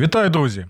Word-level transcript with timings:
Вітаю, 0.00 0.30
друзі! 0.30 0.66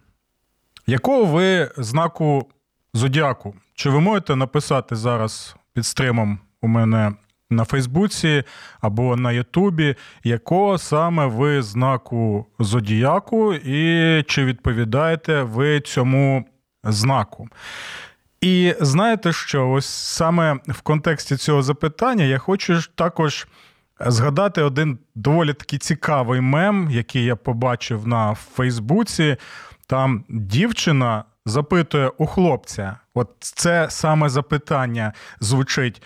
Якого 0.87 1.25
ви 1.25 1.71
знаку 1.77 2.49
зодіаку? 2.95 3.55
Чи 3.75 3.91
ви 3.91 4.01
можете 4.01 4.37
написати 4.37 4.97
зараз 4.97 5.57
під 5.73 5.87
стримом 5.87 6.39
у 6.63 6.69
мене 6.69 7.13
на 7.51 7.65
Фейсбуці 7.65 8.43
або 8.81 9.17
на 9.17 9.33
Ютубі, 9.33 9.95
якого 10.25 10.79
саме 10.79 11.27
ви 11.27 11.63
знаку 11.63 12.47
зодіаку, 12.59 13.55
і 13.55 14.23
чи 14.23 14.45
відповідаєте 14.45 15.43
ви 15.43 15.81
цьому 15.81 16.45
знаку? 16.85 17.49
І 18.41 18.75
знаєте 18.81 19.33
що? 19.33 19.71
Ось 19.71 19.87
саме 19.87 20.59
в 20.69 20.81
контексті 20.81 21.37
цього 21.37 21.63
запитання 21.63 22.25
я 22.25 22.39
хочу 22.39 22.81
також 22.95 23.47
згадати 24.07 24.63
один 24.63 24.99
доволі 25.15 25.55
такий 25.55 25.79
цікавий 25.79 26.41
мем, 26.41 26.89
який 26.91 27.25
я 27.25 27.37
побачив 27.37 28.07
на 28.09 28.35
Фейсбуці. 28.35 29.37
Там 29.87 30.25
дівчина 30.29 31.25
запитує 31.47 32.09
у 32.19 32.27
хлопця: 32.27 32.97
от 33.15 33.31
це 33.41 33.87
саме 33.91 34.29
запитання 34.29 35.13
звучить: 35.41 36.03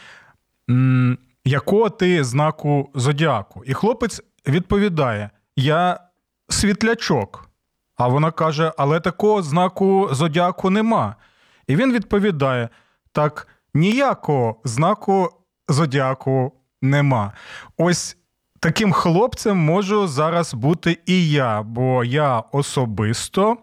якого 1.45 1.91
ти 1.91 2.25
знаку 2.25 2.91
зодіаку? 2.95 3.65
І 3.65 3.75
хлопець 3.75 4.23
відповідає: 4.49 5.31
Я 5.57 6.01
світлячок. 6.49 7.49
А 7.97 8.09
вона 8.09 8.31
каже: 8.31 8.73
Але 8.79 9.01
такого 9.01 9.43
знаку 9.43 10.09
зодіаку 10.13 10.71
нема. 10.71 11.17
І 11.67 11.77
він 11.77 11.93
відповідає: 11.93 12.69
так, 13.13 13.49
ніякого 13.75 14.61
знаку 14.65 15.31
зодіаку 15.69 16.53
нема. 16.85 17.33
Ось 17.77 18.17
таким 18.61 18.93
хлопцем 18.93 19.59
можу 19.59 20.09
зараз 20.09 20.55
бути 20.55 20.99
і 21.07 21.31
я, 21.31 21.63
бо 21.63 22.05
я 22.05 22.43
особисто 22.53 23.57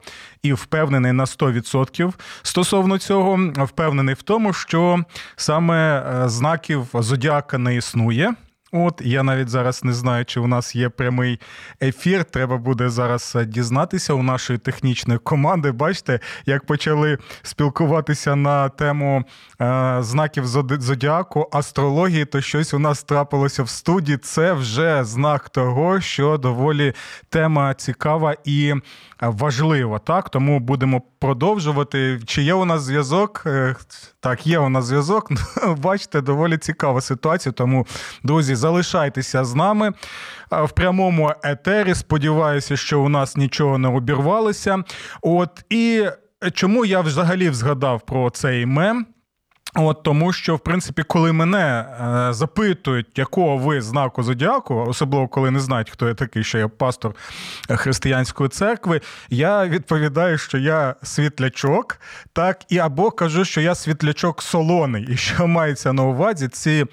і 0.43 0.53
впевнений 0.53 1.11
на 1.11 1.25
100% 1.25 2.13
стосовно 2.41 2.97
цього, 2.97 3.39
впевнений 3.57 4.15
в 4.15 4.21
тому, 4.21 4.53
що 4.53 5.03
саме 5.35 5.99
е, 5.99 6.29
знаків 6.29 6.87
зодіака 6.93 7.57
не 7.57 7.75
існує. 7.75 8.33
От 8.71 9.01
я 9.05 9.23
навіть 9.23 9.49
зараз 9.49 9.83
не 9.83 9.93
знаю, 9.93 10.25
чи 10.25 10.39
у 10.39 10.47
нас 10.47 10.75
є 10.75 10.89
прямий 10.89 11.39
ефір. 11.81 12.23
Треба 12.23 12.57
буде 12.57 12.89
зараз 12.89 13.33
е, 13.35 13.45
дізнатися 13.45 14.13
у 14.13 14.23
нашої 14.23 14.59
технічної 14.59 15.19
команди. 15.19 15.71
Бачите, 15.71 16.19
як 16.45 16.65
почали 16.65 17.17
спілкуватися 17.41 18.35
на 18.35 18.69
тему 18.69 19.23
е, 19.61 19.97
знаків 19.99 20.47
зодіаку, 20.47 21.49
астрології, 21.51 22.25
то 22.25 22.41
щось 22.41 22.73
у 22.73 22.79
нас 22.79 23.03
трапилося 23.03 23.63
в 23.63 23.69
студії. 23.69 24.17
Це 24.17 24.53
вже 24.53 25.03
знак 25.03 25.49
того, 25.49 26.01
що 26.01 26.37
доволі 26.37 26.93
тема 27.29 27.73
цікава 27.73 28.35
і 28.45 28.73
важлива. 29.21 29.99
Так, 29.99 30.29
тому 30.29 30.59
будемо 30.59 31.01
продовжувати. 31.19 32.19
Чи 32.25 32.41
є 32.41 32.53
у 32.53 32.65
нас 32.65 32.81
зв'язок? 32.81 33.43
Е, 33.45 33.75
так, 34.19 34.47
є 34.47 34.59
у 34.59 34.69
нас 34.69 34.85
зв'язок. 34.85 35.31
Бачите, 35.77 36.21
доволі 36.21 36.57
цікава 36.57 37.01
ситуація. 37.01 37.53
Тому, 37.53 37.87
друзі, 38.23 38.55
залишайтеся 38.55 39.43
з 39.43 39.55
нами 39.55 39.93
в 40.51 40.71
прямому 40.71 41.31
етері. 41.43 41.95
Сподіваюся, 41.95 42.77
що 42.77 43.01
у 43.01 43.09
нас 43.09 43.37
нічого 43.37 43.77
не 43.77 43.87
обірвалося. 43.87 44.83
От 45.21 45.63
і 45.69 46.05
чому 46.53 46.85
я 46.85 47.01
взагалі 47.01 47.49
згадав 47.49 48.01
про 48.01 48.29
цей 48.29 48.65
мем? 48.65 49.05
От 49.75 50.03
тому, 50.03 50.33
що 50.33 50.55
в 50.55 50.59
принципі, 50.59 51.03
коли 51.03 51.31
мене 51.31 51.85
е, 52.29 52.33
запитують, 52.33 53.17
якого 53.17 53.57
ви 53.57 53.81
знаку 53.81 54.23
зодіаку, 54.23 54.85
особливо 54.87 55.27
коли 55.27 55.51
не 55.51 55.59
знають, 55.59 55.89
хто 55.89 56.07
я 56.07 56.13
такий, 56.13 56.43
що 56.43 56.57
я 56.57 56.67
пастор 56.67 57.15
християнської 57.69 58.49
церкви, 58.49 59.01
я 59.29 59.67
відповідаю, 59.67 60.37
що 60.37 60.57
я 60.57 60.95
світлячок, 61.03 61.99
так 62.33 62.61
і 62.69 62.77
або 62.77 63.11
кажу, 63.11 63.45
що 63.45 63.61
я 63.61 63.75
світлячок 63.75 64.41
солоний. 64.41 65.07
І 65.11 65.17
що 65.17 65.47
мається 65.47 65.93
на 65.93 66.03
увазі, 66.03 66.47
ці 66.47 66.85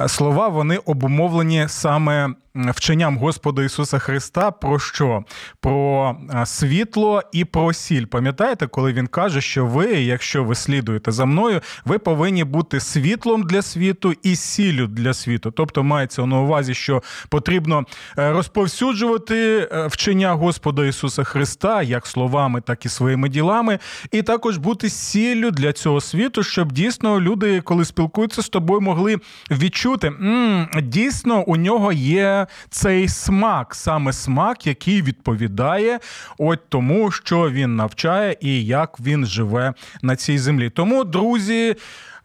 е, 0.00 0.08
слова 0.08 0.48
вони 0.48 0.76
обумовлені 0.76 1.64
саме 1.68 2.34
вченням 2.58 3.18
Господа 3.18 3.64
Ісуса 3.64 3.98
Христа 3.98 4.50
про 4.50 4.78
що? 4.78 5.24
Про 5.60 6.16
світло 6.44 7.22
і 7.32 7.44
про 7.44 7.72
сіль. 7.72 8.04
Пам'ятаєте, 8.04 8.66
коли 8.66 8.92
він 8.92 9.06
каже, 9.06 9.40
що 9.40 9.66
ви, 9.66 9.86
якщо 9.86 10.44
ви 10.44 10.54
слідуєте 10.54 11.12
за 11.12 11.24
мною, 11.24 11.60
ви 11.84 11.98
повинні 11.98 12.44
бути 12.44 12.80
світлом 12.80 13.42
для 13.42 13.62
світу 13.62 14.14
і 14.22 14.36
сіллю 14.36 14.86
для 14.86 15.14
світу. 15.14 15.50
Тобто 15.50 15.82
мається 15.82 16.26
на 16.26 16.40
увазі, 16.40 16.74
що 16.74 17.02
потрібно 17.28 17.84
е, 18.18 18.32
розповсюджувати 18.32 19.68
е, 19.72 19.86
вчення 19.86 20.32
Господа 20.32 20.86
Ісуса 20.86 21.24
Христа 21.24 21.82
як 21.82 22.06
словами, 22.06 22.60
так 22.60 22.84
і 22.84 22.88
своїми 22.88 23.28
ділами, 23.28 23.78
і 24.12 24.22
також 24.22 24.56
бути 24.56 24.90
сіллю 24.90 25.50
для 25.50 25.72
цього 25.72 26.00
світу, 26.00 26.42
щоб 26.42 26.72
дійсно 26.72 27.20
люди, 27.20 27.60
коли 27.60 27.84
спілкуються 27.84 28.42
з 28.42 28.48
тобою, 28.48 28.80
могли 28.80 29.16
відчути, 29.50 30.06
м-м, 30.06 30.68
дійсно 30.82 31.42
у 31.42 31.56
нього 31.56 31.92
є 31.92 32.46
цей 32.70 33.08
смак, 33.08 33.74
саме 33.74 34.12
смак, 34.12 34.66
який 34.66 35.02
відповідає 35.02 35.98
от 36.38 36.60
тому, 36.68 37.10
що 37.10 37.50
він 37.50 37.76
навчає 37.76 38.36
і 38.40 38.64
як 38.64 39.00
він 39.00 39.26
живе 39.26 39.74
на 40.02 40.16
цій 40.16 40.38
землі. 40.38 40.70
Тому, 40.70 41.04
друзі. 41.04 41.76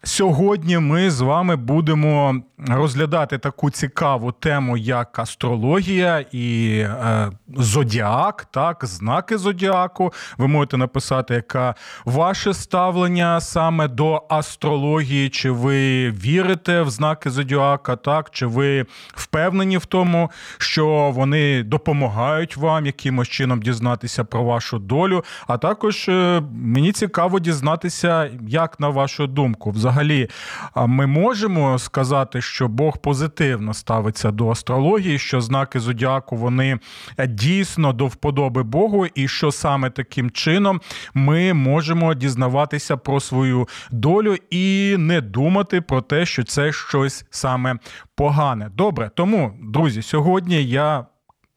Сьогодні 0.06 0.78
ми 0.78 1.10
з 1.10 1.20
вами 1.20 1.56
будемо 1.56 2.42
розглядати 2.68 3.38
таку 3.38 3.70
цікаву 3.70 4.32
тему, 4.32 4.76
як 4.76 5.18
астрологія 5.18 6.24
і 6.32 6.76
е, 6.78 7.30
зодіак, 7.56 8.46
так, 8.50 8.84
знаки 8.84 9.38
зодіаку. 9.38 10.12
Ви 10.38 10.48
можете 10.48 10.76
написати, 10.76 11.34
яке 11.34 11.74
ваше 12.04 12.54
ставлення 12.54 13.40
саме 13.40 13.88
до 13.88 14.22
астрології, 14.28 15.28
чи 15.28 15.50
ви 15.50 16.10
вірите 16.10 16.82
в 16.82 16.90
знаки 16.90 17.30
зодіака, 17.30 17.96
так, 17.96 18.30
чи 18.30 18.46
ви 18.46 18.86
впевнені 19.14 19.78
в 19.78 19.86
тому, 19.86 20.30
що 20.58 21.12
вони 21.14 21.62
допомагають 21.62 22.56
вам 22.56 22.86
якимось 22.86 23.28
чином 23.28 23.62
дізнатися 23.62 24.24
про 24.24 24.44
вашу 24.44 24.78
долю. 24.78 25.24
А 25.46 25.58
також 25.58 26.08
е, 26.08 26.42
мені 26.52 26.92
цікаво 26.92 27.40
дізнатися, 27.40 28.30
як 28.48 28.80
на 28.80 28.88
вашу 28.88 29.26
думку, 29.26 29.70
взагалі 29.70 29.93
ми 30.86 31.06
можемо 31.06 31.78
сказати, 31.78 32.42
що 32.42 32.68
Бог 32.68 32.98
позитивно 32.98 33.74
ставиться 33.74 34.30
до 34.30 34.50
астрології, 34.50 35.18
що 35.18 35.40
знаки 35.40 35.80
зодіаку 35.80 36.36
вони 36.36 36.78
дійсно 37.28 37.92
до 37.92 38.06
вподоби 38.06 38.62
Богу, 38.62 39.06
і 39.06 39.28
що 39.28 39.52
саме 39.52 39.90
таким 39.90 40.30
чином 40.30 40.80
ми 41.14 41.54
можемо 41.54 42.14
дізнаватися 42.14 42.96
про 42.96 43.20
свою 43.20 43.68
долю 43.90 44.36
і 44.50 44.96
не 44.98 45.20
думати 45.20 45.80
про 45.80 46.00
те, 46.00 46.26
що 46.26 46.44
це 46.44 46.72
щось 46.72 47.26
саме 47.30 47.76
погане. 48.14 48.70
Добре, 48.74 49.10
тому, 49.14 49.54
друзі, 49.62 50.02
сьогодні 50.02 50.64
я 50.64 51.06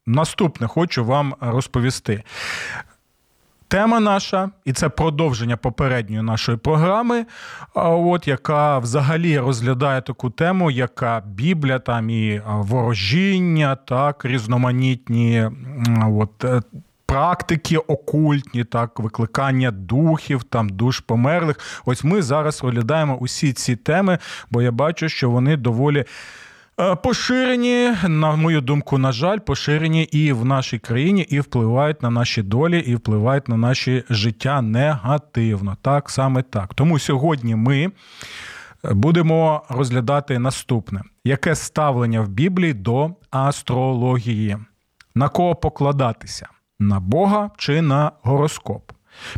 наступне 0.06 0.68
хочу 0.68 1.06
вам 1.06 1.36
розповісти. 1.40 2.24
Тема 3.68 4.00
наша, 4.00 4.50
і 4.66 4.74
це 4.74 4.90
продовження 4.90 5.58
попередньої 5.58 6.22
нашої 6.22 6.58
програми, 6.58 7.26
от 7.74 8.28
яка 8.28 8.80
взагалі 8.80 9.40
розглядає 9.40 10.02
таку 10.02 10.30
тему, 10.30 10.72
яка 10.72 11.24
Біблія, 11.26 11.80
там 11.80 12.10
і 12.10 12.42
ворожіння, 12.48 13.76
так, 13.76 14.26
різноманітні 14.26 15.50
от, 16.12 16.44
е, 16.44 16.62
практики 17.06 17.78
окультні, 17.78 18.64
так, 18.64 19.00
викликання 19.00 19.72
духів, 19.72 20.44
там 20.44 20.70
душ 20.70 21.00
померлих. 21.00 21.60
Ось 21.86 22.04
ми 22.04 22.22
зараз 22.22 22.64
розглядаємо 22.64 23.16
усі 23.16 23.54
ці 23.54 23.76
теми, 23.76 24.18
бо 24.52 24.62
я 24.62 24.72
бачу, 24.72 25.10
що 25.10 25.30
вони 25.30 25.58
доволі. 25.58 26.06
Е, 26.80 26.96
поширені, 26.96 27.94
на 28.08 28.36
мою 28.36 28.62
думку, 28.62 28.98
на 28.98 29.12
жаль, 29.12 29.40
поширені 29.40 30.04
і 30.04 30.32
в 30.32 30.46
нашій 30.46 30.80
країні, 30.80 31.22
і 31.30 31.40
впливають 31.40 32.02
на 32.02 32.10
наші 32.10 32.42
долі, 32.42 32.80
і 32.80 32.96
впливають 32.96 33.48
на 33.48 33.58
наші 33.58 34.04
життя 34.10 34.62
негативно. 34.62 35.78
Так, 35.82 36.10
саме 36.10 36.42
так. 36.42 36.74
Тому 36.74 37.00
сьогодні 37.00 37.56
ми 37.56 37.92
будемо 38.84 39.64
розглядати 39.70 40.40
наступне: 40.40 41.02
яке 41.24 41.56
ставлення 41.56 42.22
в 42.22 42.28
Біблії 42.28 42.74
до 42.74 43.12
астрології, 43.32 44.58
на 45.16 45.30
кого 45.30 45.56
покладатися? 45.56 46.48
на 46.80 47.00
Бога 47.00 47.52
чи 47.58 47.82
на 47.82 48.12
гороскоп? 48.24 48.92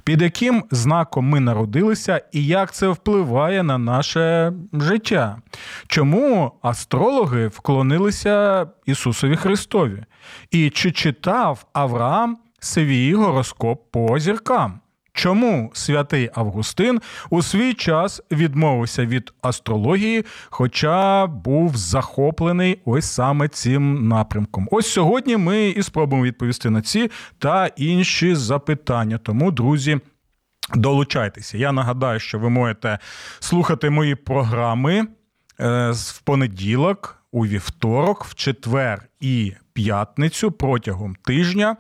Під 0.04 0.22
яким 0.22 0.64
знаком 0.72 1.26
ми 1.26 1.40
народилися 1.40 2.22
і 2.32 2.46
як 2.46 2.74
це 2.74 2.88
впливає 2.88 3.64
на 3.64 3.78
наше 3.78 4.54
життя? 4.74 5.38
Чому 5.88 6.52
астрологи 6.62 7.48
вклонилися 7.48 8.68
Ісусові 8.86 9.36
Христові? 9.36 10.04
І 10.52 10.70
чи 10.70 10.92
читав 10.92 11.66
Авраам 11.74 12.38
свій 12.60 13.14
гороскоп 13.14 13.92
по 13.92 14.20
зіркам? 14.20 14.80
Чому 15.20 15.72
святий 15.74 16.30
Августин 16.34 17.02
у 17.30 17.42
свій 17.42 17.74
час 17.74 18.22
відмовився 18.32 19.06
від 19.06 19.34
астрології, 19.42 20.26
хоча 20.50 21.28
був 21.28 21.78
захоплений 21.78 22.82
ось 22.86 23.06
саме 23.06 23.48
цим 23.48 24.08
напрямком? 24.08 24.68
Ось 24.72 24.88
сьогодні 24.88 25.38
ми 25.38 25.68
і 25.68 25.84
спробуємо 25.84 26.26
відповісти 26.26 26.70
на 26.70 26.82
ці 26.82 27.12
та 27.40 27.68
інші 27.68 28.36
запитання. 28.36 29.18
Тому, 29.18 29.52
друзі. 29.52 30.00
Долучайтеся. 30.76 31.58
Я 31.58 31.72
нагадаю, 31.72 32.20
що 32.20 32.40
ви 32.40 32.50
можете 32.50 33.00
слухати 33.40 33.90
мої 33.90 34.16
програми 34.16 35.08
е, 35.60 35.92
в 35.92 36.22
понеділок, 36.22 37.24
у 37.32 37.46
вівторок, 37.46 38.26
в 38.26 38.36
четвер 38.36 39.08
і 39.20 39.54
п'ятницю 39.74 40.52
протягом 40.52 41.16
тижня 41.16 41.76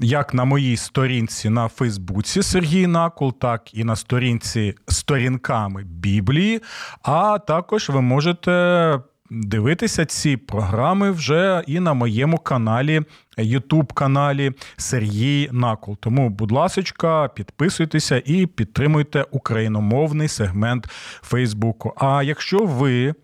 як 0.00 0.34
на 0.34 0.44
моїй 0.44 0.76
сторінці 0.76 1.50
на 1.50 1.68
Фейсбуці 1.68 2.42
Сергій 2.42 2.86
Накул, 2.86 3.38
так 3.38 3.74
і 3.74 3.84
на 3.84 3.96
сторінці 3.96 4.74
сторінками 4.88 5.84
Біблії. 5.84 6.60
А 7.02 7.38
також 7.38 7.88
ви 7.88 8.00
можете 8.00 9.00
дивитися 9.30 10.04
ці 10.04 10.36
програми 10.36 11.10
вже 11.10 11.64
і 11.66 11.80
на 11.80 11.94
моєму 11.94 12.38
каналі, 12.38 13.02
Ютуб 13.38 13.92
каналі 13.92 14.52
Сергій 14.76 15.48
Накул. 15.52 15.96
Тому, 16.00 16.30
будь 16.30 16.52
ласка, 16.52 17.28
підписуйтеся 17.28 18.22
і 18.24 18.46
підтримуйте 18.46 19.24
україномовний 19.30 20.28
сегмент 20.28 20.86
Фейсбуку. 21.22 21.94
А 21.96 22.22
якщо 22.22 22.58
ви 22.64 23.14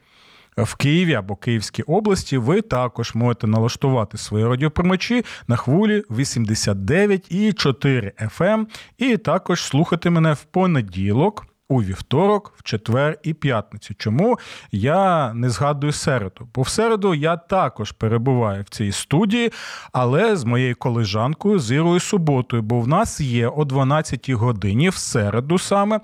в 0.64 0.75
Києві 0.75 1.14
або 1.14 1.37
Київській 1.37 1.82
області, 1.82 2.38
ви 2.38 2.61
також 2.61 3.14
можете 3.14 3.47
налаштувати 3.47 4.19
свої 4.19 4.44
радіоприймачі 4.44 5.25
на 5.49 5.56
хвилі 5.56 6.03
89,4 6.11 8.29
FM 8.38 8.67
і 8.99 9.17
також 9.17 9.62
слухати 9.62 10.11
мене 10.11 10.32
в 10.32 10.44
понеділок 10.44 11.47
у 11.68 11.82
вівторок, 11.82 12.52
в 12.56 12.62
четвер 12.62 13.18
і 13.22 13.34
п'ятницю. 13.34 13.94
Чому 13.98 14.38
я 14.72 15.32
не 15.34 15.50
згадую 15.50 15.92
середу? 15.92 16.48
Бо 16.54 16.62
в 16.62 16.68
середу 16.68 17.14
я 17.14 17.36
також 17.36 17.92
перебуваю 17.92 18.62
в 18.62 18.68
цій 18.68 18.92
студії, 18.92 19.52
але 19.92 20.36
з 20.36 20.44
моєю 20.44 20.76
колежанкою 20.76 21.58
з 21.58 21.72
Ірою 21.72 22.00
Суботою, 22.00 22.62
бо 22.62 22.80
в 22.80 22.88
нас 22.88 23.20
є 23.20 23.48
о 23.48 23.62
12-й 23.62 24.32
годині 24.32 24.88
в 24.88 24.94
середу 24.94 25.58
саме 25.58 26.00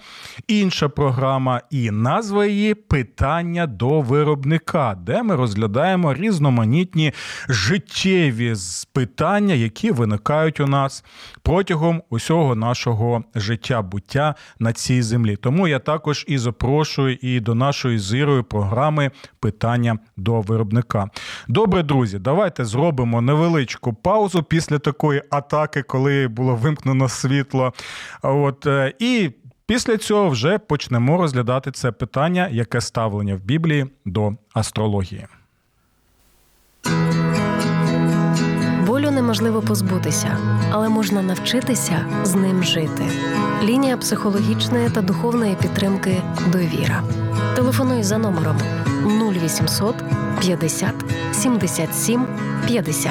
інша 0.48 0.88
програма, 0.88 1.60
і 1.70 1.90
назва 1.90 2.46
її 2.46 2.74
Питання 2.74 3.66
до 3.66 4.00
виробника, 4.00 4.94
де 4.94 5.22
ми 5.22 5.36
розглядаємо 5.36 6.14
різноманітні 6.14 7.12
життєві 7.48 8.54
питання, 8.92 9.54
які 9.54 9.90
виникають 9.90 10.60
у 10.60 10.66
нас 10.66 11.04
протягом 11.42 12.02
усього 12.10 12.54
нашого 12.54 13.24
життя 13.34 13.82
буття 13.82 14.34
на 14.58 14.72
цій 14.72 15.02
землі. 15.02 15.36
Тому 15.52 15.68
я 15.68 15.78
також 15.78 16.24
і 16.28 16.38
запрошую 16.38 17.18
і 17.20 17.40
до 17.40 17.54
нашої 17.54 17.98
зірої 17.98 18.42
програми 18.42 19.10
питання 19.40 19.98
до 20.16 20.40
виробника. 20.40 21.10
Добре, 21.48 21.82
друзі, 21.82 22.18
давайте 22.18 22.64
зробимо 22.64 23.20
невеличку 23.20 23.94
паузу 23.94 24.42
після 24.42 24.78
такої 24.78 25.22
атаки, 25.30 25.82
коли 25.82 26.28
було 26.28 26.54
вимкнено 26.54 27.08
світло. 27.08 27.72
От 28.22 28.66
е, 28.66 28.92
і. 28.98 29.30
Після 29.66 29.96
цього 29.96 30.28
вже 30.28 30.58
почнемо 30.58 31.16
розглядати 31.16 31.70
це 31.70 31.92
питання, 31.92 32.48
яке 32.52 32.80
ставлення 32.80 33.34
в 33.34 33.40
Біблії 33.40 33.86
до 34.04 34.32
астрології. 34.54 35.26
Неможливо 39.12 39.62
позбутися, 39.62 40.36
але 40.70 40.88
можна 40.88 41.22
навчитися 41.22 42.06
з 42.24 42.34
ним 42.34 42.64
жити. 42.64 43.02
Лінія 43.62 43.96
психологічної 43.96 44.90
та 44.90 45.02
духовної 45.02 45.56
підтримки 45.62 46.22
Довіра. 46.46 47.02
Телефонуй 47.56 48.02
за 48.02 48.18
номером 48.18 48.56
0800 49.32 49.94
50 50.40 50.94
77 51.32 52.26
50 52.66 53.10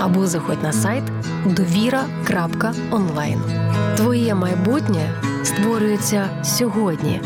або 0.00 0.26
заходь 0.26 0.62
на 0.62 0.72
сайт 0.72 1.04
довіра.онлайн. 1.46 3.40
Твоє 3.96 4.34
майбутнє 4.34 5.10
створюється 5.44 6.28
сьогодні. 6.42 7.20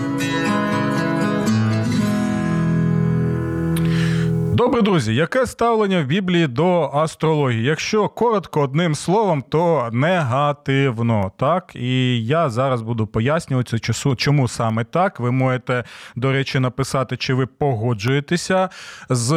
Добре, 4.53 4.83
друзі, 4.83 5.15
яке 5.15 5.47
ставлення 5.47 6.03
в 6.03 6.07
Біблії 6.07 6.47
до 6.47 6.91
астрології? 6.95 7.65
Якщо 7.65 8.09
коротко 8.09 8.61
одним 8.61 8.95
словом, 8.95 9.45
то 9.49 9.89
негативно. 9.93 11.33
Так, 11.39 11.73
і 11.75 12.25
я 12.27 12.51
зараз 12.51 12.83
буду 12.83 13.07
пояснювати, 13.07 13.79
чому 14.17 14.49
саме 14.49 14.85
так. 14.85 15.21
Ви 15.21 15.31
можете, 15.31 15.85
до 16.17 16.33
речі, 16.33 16.59
написати, 16.59 17.17
чи 17.17 17.35
ви 17.35 17.47
погоджуєтеся 17.47 18.69
з 19.11 19.33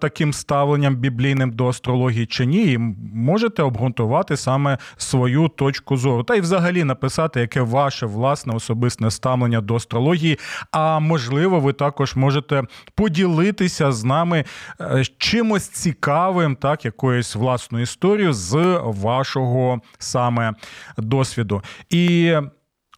таким 0.00 0.32
ставленням 0.32 0.96
біблійним 0.96 1.50
до 1.50 1.68
астрології 1.68 2.26
чи 2.26 2.46
ні. 2.46 2.72
І 2.72 2.78
можете 3.14 3.62
обґрунтувати 3.62 4.36
саме 4.36 4.78
свою 4.96 5.48
точку 5.48 5.96
зору. 5.96 6.22
Та 6.22 6.34
й 6.34 6.40
взагалі 6.40 6.84
написати, 6.84 7.40
яке 7.40 7.60
ваше 7.60 8.06
власне 8.06 8.54
особисте 8.54 9.10
ставлення 9.10 9.60
до 9.60 9.74
астрології. 9.74 10.38
А 10.72 10.98
можливо, 10.98 11.60
ви 11.60 11.72
також 11.72 12.16
можете 12.16 12.62
поділитися 12.94 13.92
з 13.92 14.04
нами. 14.04 14.37
Е, 14.80 15.04
чимось 15.18 15.68
цікавим, 15.68 16.56
так, 16.56 16.84
якоюсь 16.84 17.34
власною 17.34 17.82
історією 17.82 18.32
з 18.32 18.80
вашого 18.84 19.80
саме 19.98 20.54
досвіду. 20.98 21.62
І 21.90 22.34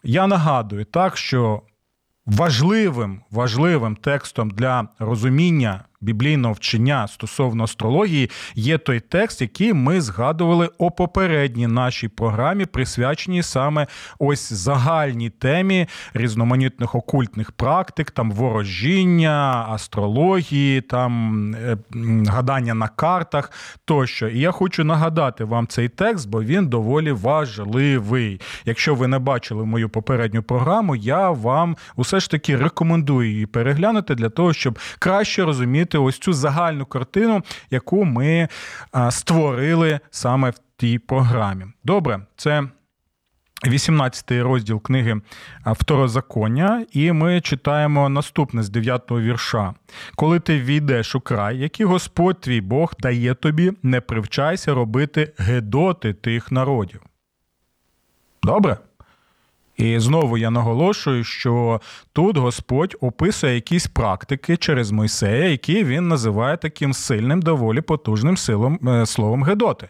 я 0.02 0.26
нагадую 0.26 0.84
так, 0.84 1.16
що 1.16 1.62
важливим 2.26 3.20
важливим 3.30 3.96
текстом 3.96 4.50
для 4.50 4.88
розуміння 4.98 5.84
біблійного 6.00 6.54
вчення 6.54 7.08
стосовно 7.08 7.64
астрології 7.64 8.30
є 8.54 8.78
той 8.78 9.00
текст, 9.00 9.40
який 9.40 9.72
ми 9.72 10.00
згадували 10.00 10.68
у 10.78 10.90
попередній 10.90 11.66
нашій 11.66 12.08
програмі, 12.08 12.66
присвяченій 12.66 13.42
саме 13.42 13.86
ось 14.18 14.52
загальній 14.52 15.30
темі 15.30 15.86
різноманітних 16.14 16.94
окультних 16.94 17.52
практик, 17.52 18.10
там 18.10 18.32
ворожіння, 18.32 19.66
астрології, 19.68 20.80
там 20.80 21.54
е, 21.54 21.76
гадання 22.26 22.74
на 22.74 22.88
картах 22.88 23.52
тощо. 23.84 24.28
І 24.28 24.38
я 24.38 24.50
хочу 24.50 24.84
нагадати 24.84 25.44
вам 25.44 25.66
цей 25.66 25.88
текст, 25.88 26.28
бо 26.28 26.42
він 26.42 26.66
доволі 26.66 27.12
важливий. 27.12 28.40
Якщо 28.64 28.94
ви 28.94 29.08
не 29.08 29.18
бачили 29.18 29.64
мою 29.64 29.88
попередню 29.88 30.42
програму, 30.42 30.96
я 30.96 31.30
вам 31.30 31.76
усе 31.96 32.20
ж 32.20 32.30
таки 32.30 32.56
рекомендую 32.56 33.30
її 33.30 33.46
переглянути 33.46 34.14
для 34.14 34.28
того, 34.28 34.52
щоб 34.52 34.78
краще 34.98 35.44
розуміти 35.44 35.89
розуміти 35.90 35.98
ось 35.98 36.18
цю 36.18 36.32
загальну 36.32 36.86
картину, 36.86 37.42
яку 37.70 38.04
ми 38.04 38.48
створили 39.10 40.00
саме 40.10 40.50
в 40.50 40.58
тій 40.76 40.98
програмі. 40.98 41.66
Добре, 41.84 42.26
це. 42.36 42.68
18 43.66 44.32
розділ 44.32 44.82
книги 44.82 45.20
Второзаконня, 45.66 46.86
і 46.92 47.12
ми 47.12 47.40
читаємо 47.40 48.08
наступне 48.08 48.62
з 48.62 48.70
9-го 48.70 49.20
вірша. 49.20 49.74
Коли 50.16 50.40
ти 50.40 50.60
війдеш 50.60 51.14
у 51.14 51.20
край, 51.20 51.58
який 51.58 51.86
Господь 51.86 52.40
твій 52.40 52.60
Бог 52.60 52.94
дає 52.98 53.34
тобі, 53.34 53.72
не 53.82 54.00
привчайся 54.00 54.74
робити 54.74 55.32
гедоти 55.38 56.12
тих 56.12 56.52
народів. 56.52 57.00
Добре? 58.42 58.78
І 59.80 59.98
знову 59.98 60.38
я 60.38 60.50
наголошую, 60.50 61.24
що 61.24 61.80
тут 62.12 62.36
Господь 62.36 62.96
описує 63.00 63.54
якісь 63.54 63.86
практики 63.86 64.56
через 64.56 64.90
Мойсея, 64.90 65.48
які 65.48 65.84
він 65.84 66.08
називає 66.08 66.56
таким 66.56 66.92
сильним, 66.92 67.42
доволі 67.42 67.80
потужним 67.80 68.36
силом, 68.36 68.88
е, 68.88 69.06
словом 69.06 69.44
Гедоти. 69.44 69.88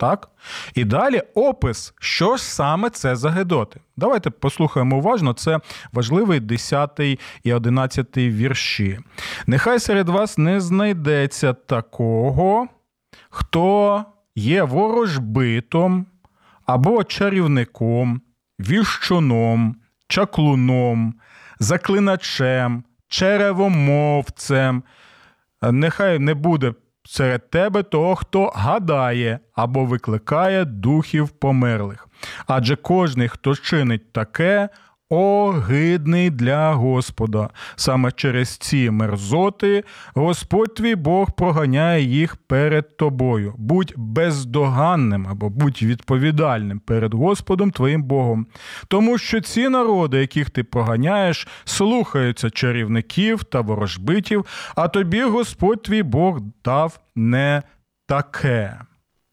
Так? 0.00 0.28
І 0.74 0.84
далі 0.84 1.22
опис, 1.34 1.94
що 2.00 2.36
ж 2.36 2.44
саме 2.44 2.90
це 2.90 3.16
за 3.16 3.30
Гедоти. 3.30 3.80
Давайте 3.96 4.30
послухаємо 4.30 4.96
уважно, 4.96 5.32
це 5.32 5.60
важливий 5.92 6.40
10 6.40 7.18
і 7.42 7.52
11 7.52 8.16
вірші. 8.16 8.98
Нехай 9.46 9.78
серед 9.78 10.08
вас 10.08 10.38
не 10.38 10.60
знайдеться 10.60 11.52
такого, 11.52 12.68
хто 13.30 14.04
є 14.34 14.62
ворожбитом 14.62 16.06
або 16.66 17.04
чарівником 17.04 18.20
віщуном, 18.60 19.76
чаклуном, 20.08 21.14
заклиначем, 21.58 22.84
черевомовцем. 23.08 24.84
Нехай 25.62 26.18
не 26.18 26.34
буде 26.34 26.74
серед 27.04 27.50
тебе 27.50 27.82
того, 27.82 28.14
хто 28.14 28.52
гадає 28.54 29.38
або 29.54 29.84
викликає 29.84 30.64
духів 30.64 31.28
померлих. 31.28 32.08
Адже 32.46 32.76
кожний, 32.76 33.28
хто 33.28 33.56
чинить 33.56 34.12
таке, 34.12 34.68
огидний 35.10 36.30
для 36.30 36.72
Господа. 36.72 37.50
Саме 37.76 38.12
через 38.12 38.56
ці 38.56 38.90
мерзоти 38.90 39.84
Господь 40.14 40.74
твій 40.74 40.94
Бог 40.94 41.30
проганяє 41.30 42.02
їх 42.02 42.36
перед 42.36 42.96
тобою. 42.96 43.54
Будь 43.58 43.94
бездоганним 43.96 45.26
або 45.30 45.50
будь 45.50 45.82
відповідальним 45.82 46.78
перед 46.80 47.14
Господом 47.14 47.70
твоїм 47.70 48.02
Богом. 48.02 48.46
Тому 48.88 49.18
що 49.18 49.40
ці 49.40 49.68
народи, 49.68 50.18
яких 50.18 50.50
ти 50.50 50.64
проганяєш, 50.64 51.48
слухаються 51.64 52.50
чарівників 52.50 53.44
та 53.44 53.60
ворожбитів, 53.60 54.46
а 54.76 54.88
тобі 54.88 55.22
Господь 55.22 55.82
твій 55.82 56.02
Бог 56.02 56.40
дав 56.64 57.00
не 57.16 57.62
таке. 58.06 58.80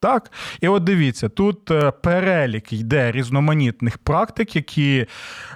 Так, 0.03 0.31
і 0.61 0.67
от 0.67 0.83
дивіться, 0.83 1.29
тут 1.29 1.71
е, 1.71 1.91
перелік 1.91 2.73
йде 2.73 3.11
різноманітних 3.11 3.97
практик, 3.97 4.55
які 4.55 5.05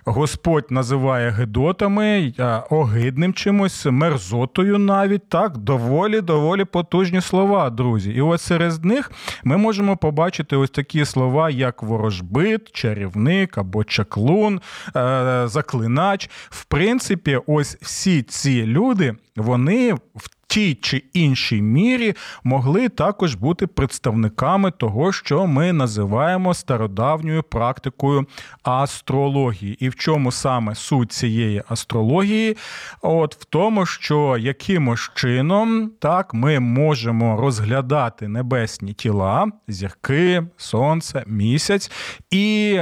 Господь 0.05 0.65
називає 0.69 1.29
гидотами, 1.29 2.33
е, 2.39 2.63
огидним 2.69 3.33
чимось, 3.33 3.85
мерзотою 3.85 4.77
навіть 4.77 5.29
так, 5.29 5.57
доволі 5.57 6.21
доволі 6.21 6.65
потужні 6.65 7.21
слова, 7.21 7.69
друзі. 7.69 8.11
І 8.11 8.21
ось 8.21 8.41
серед 8.41 8.85
них 8.85 9.11
ми 9.43 9.57
можемо 9.57 9.97
побачити 9.97 10.55
ось 10.55 10.69
такі 10.69 11.05
слова, 11.05 11.49
як 11.49 11.83
ворожбит, 11.83 12.71
чарівник 12.71 13.57
або 13.57 13.83
чаклун, 13.83 14.61
е, 14.95 15.43
заклинач. 15.45 16.29
В 16.49 16.65
принципі, 16.65 17.39
ось 17.47 17.77
всі 17.81 18.21
ці 18.21 18.65
люди, 18.65 19.15
вони 19.35 19.93
в 19.93 20.36
тій 20.47 20.75
чи 20.75 21.03
іншій 21.13 21.61
мірі 21.61 22.15
могли 22.43 22.89
також 22.89 23.35
бути 23.35 23.67
представниками 23.67 24.71
того, 24.71 25.11
що 25.11 25.47
ми 25.47 25.73
називаємо 25.73 26.53
стародавньою 26.53 27.43
практикою 27.43 28.25
астрології. 28.63 29.85
І 29.85 29.89
в 29.89 29.95
чому 29.95 30.31
саме 30.31 30.75
суть 30.75 31.11
цієї 31.11 31.63
астрології? 31.67 32.57
От 33.01 33.35
в 33.35 33.45
тому, 33.45 33.85
що 33.85 34.37
якимось 34.37 35.11
чином 35.15 35.91
так 35.99 36.33
ми 36.33 36.59
можемо 36.59 37.41
розглядати 37.41 38.27
небесні 38.27 38.93
тіла, 38.93 39.47
зірки, 39.67 40.43
сонце, 40.57 41.23
місяць, 41.27 41.91
і 42.31 42.79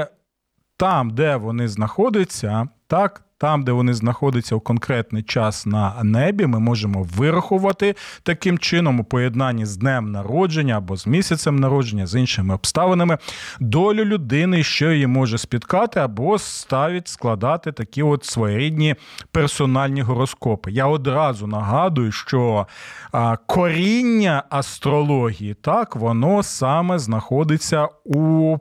там, 0.77 1.09
де 1.09 1.35
вони 1.35 1.67
знаходяться, 1.67 2.67
так 2.87 3.24
там, 3.37 3.63
де 3.63 3.71
вони 3.71 3.93
знаходяться 3.93 4.55
у 4.55 4.59
конкретний 4.59 5.23
час 5.23 5.65
на 5.65 6.03
небі, 6.03 6.45
ми 6.45 6.59
можемо 6.59 7.03
вирахувати 7.03 7.95
таким 8.23 8.59
чином 8.59 8.99
у 8.99 9.03
поєднанні 9.03 9.65
з 9.65 9.77
днем 9.77 10.11
народження 10.11 10.77
або 10.77 10.97
з 10.97 11.07
місяцем 11.07 11.55
народження, 11.55 12.07
з 12.07 12.19
іншими 12.19 12.55
обставинами, 12.55 13.17
долю 13.59 14.05
людини, 14.05 14.63
що 14.63 14.91
її 14.91 15.07
може 15.07 15.37
спіткати, 15.37 15.99
або 15.99 16.39
ставить 16.39 17.07
складати 17.07 17.71
такі 17.71 18.03
от 18.03 18.25
своєрідні 18.25 18.95
персональні 19.31 20.01
гороскопи. 20.01 20.71
Я 20.71 20.85
одразу 20.85 21.47
нагадую, 21.47 22.11
що 22.11 22.67
коріння 23.45 24.43
астрології 24.49 25.53
так 25.53 25.95
воно 25.95 26.43
саме 26.43 26.99
знаходиться 26.99 27.87
у 28.05 28.57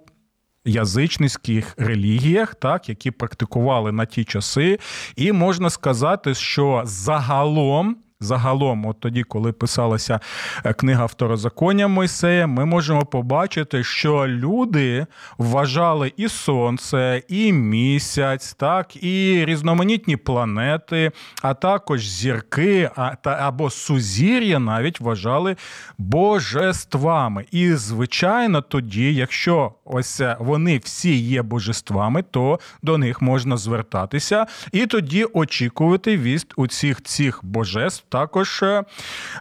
язичницьких 0.65 1.75
релігіях, 1.79 2.55
так, 2.55 2.89
які 2.89 3.11
практикували 3.11 3.93
на 3.93 4.07
ті 4.07 4.25
часи, 4.25 4.79
і 5.17 5.33
можна 5.33 5.71
сказати, 5.71 6.35
що 6.35 6.83
загалом 6.85 7.97
загалом, 8.21 8.87
от 8.87 9.01
тоді, 9.01 9.23
коли 9.23 9.53
писалася 9.53 10.21
е, 10.65 10.73
книга 10.73 11.07
Второзаконня 11.07 11.89
Мойсея, 11.89 12.47
ми 12.47 12.65
можемо 12.65 13.07
побачити, 13.07 13.85
що 13.85 14.29
люди 14.29 15.07
вважали 15.39 16.13
і 16.17 16.29
сонце, 16.29 17.23
і 17.29 17.53
місяць, 17.53 18.55
так, 18.55 19.05
і 19.05 19.45
різноманітні 19.45 20.17
планети, 20.17 21.11
а 21.43 21.55
також 21.55 22.09
зірки 22.09 22.91
або 23.23 23.71
сузір'я 23.71 24.59
навіть 24.59 25.01
вважали 25.01 25.57
божествами. 25.99 27.45
І, 27.51 27.73
звичайно, 27.73 28.63
тоді, 28.63 29.15
якщо 29.15 29.73
ось 29.85 30.21
е, 30.21 30.37
вони 30.41 30.79
всі 30.79 31.17
є 31.17 31.43
божествами, 31.43 32.23
то 32.23 32.61
до 32.83 32.99
них 32.99 33.23
можна 33.23 33.57
звертатися 33.57 34.47
і 34.73 34.87
тоді 34.87 35.25
очікувати 35.25 36.17
від 36.17 36.55
у 36.57 36.67
цих 36.67 37.03
цих 37.03 37.41
божеств 37.43 38.05
також 38.15 38.63
е, 38.63 38.85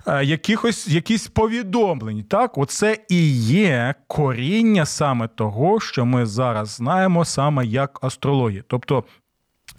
е, 0.07 0.23
якихось 0.25 0.87
якісь 0.87 1.27
повідомлень. 1.27 2.23
Так, 2.23 2.57
оце 2.57 2.97
і 3.09 3.37
є 3.41 3.95
коріння 4.07 4.85
саме 4.85 5.27
того, 5.27 5.79
що 5.79 6.05
ми 6.05 6.25
зараз 6.25 6.69
знаємо 6.69 7.25
саме 7.25 7.65
як 7.65 7.99
астрологія. 8.01 8.63
Тобто 8.67 9.03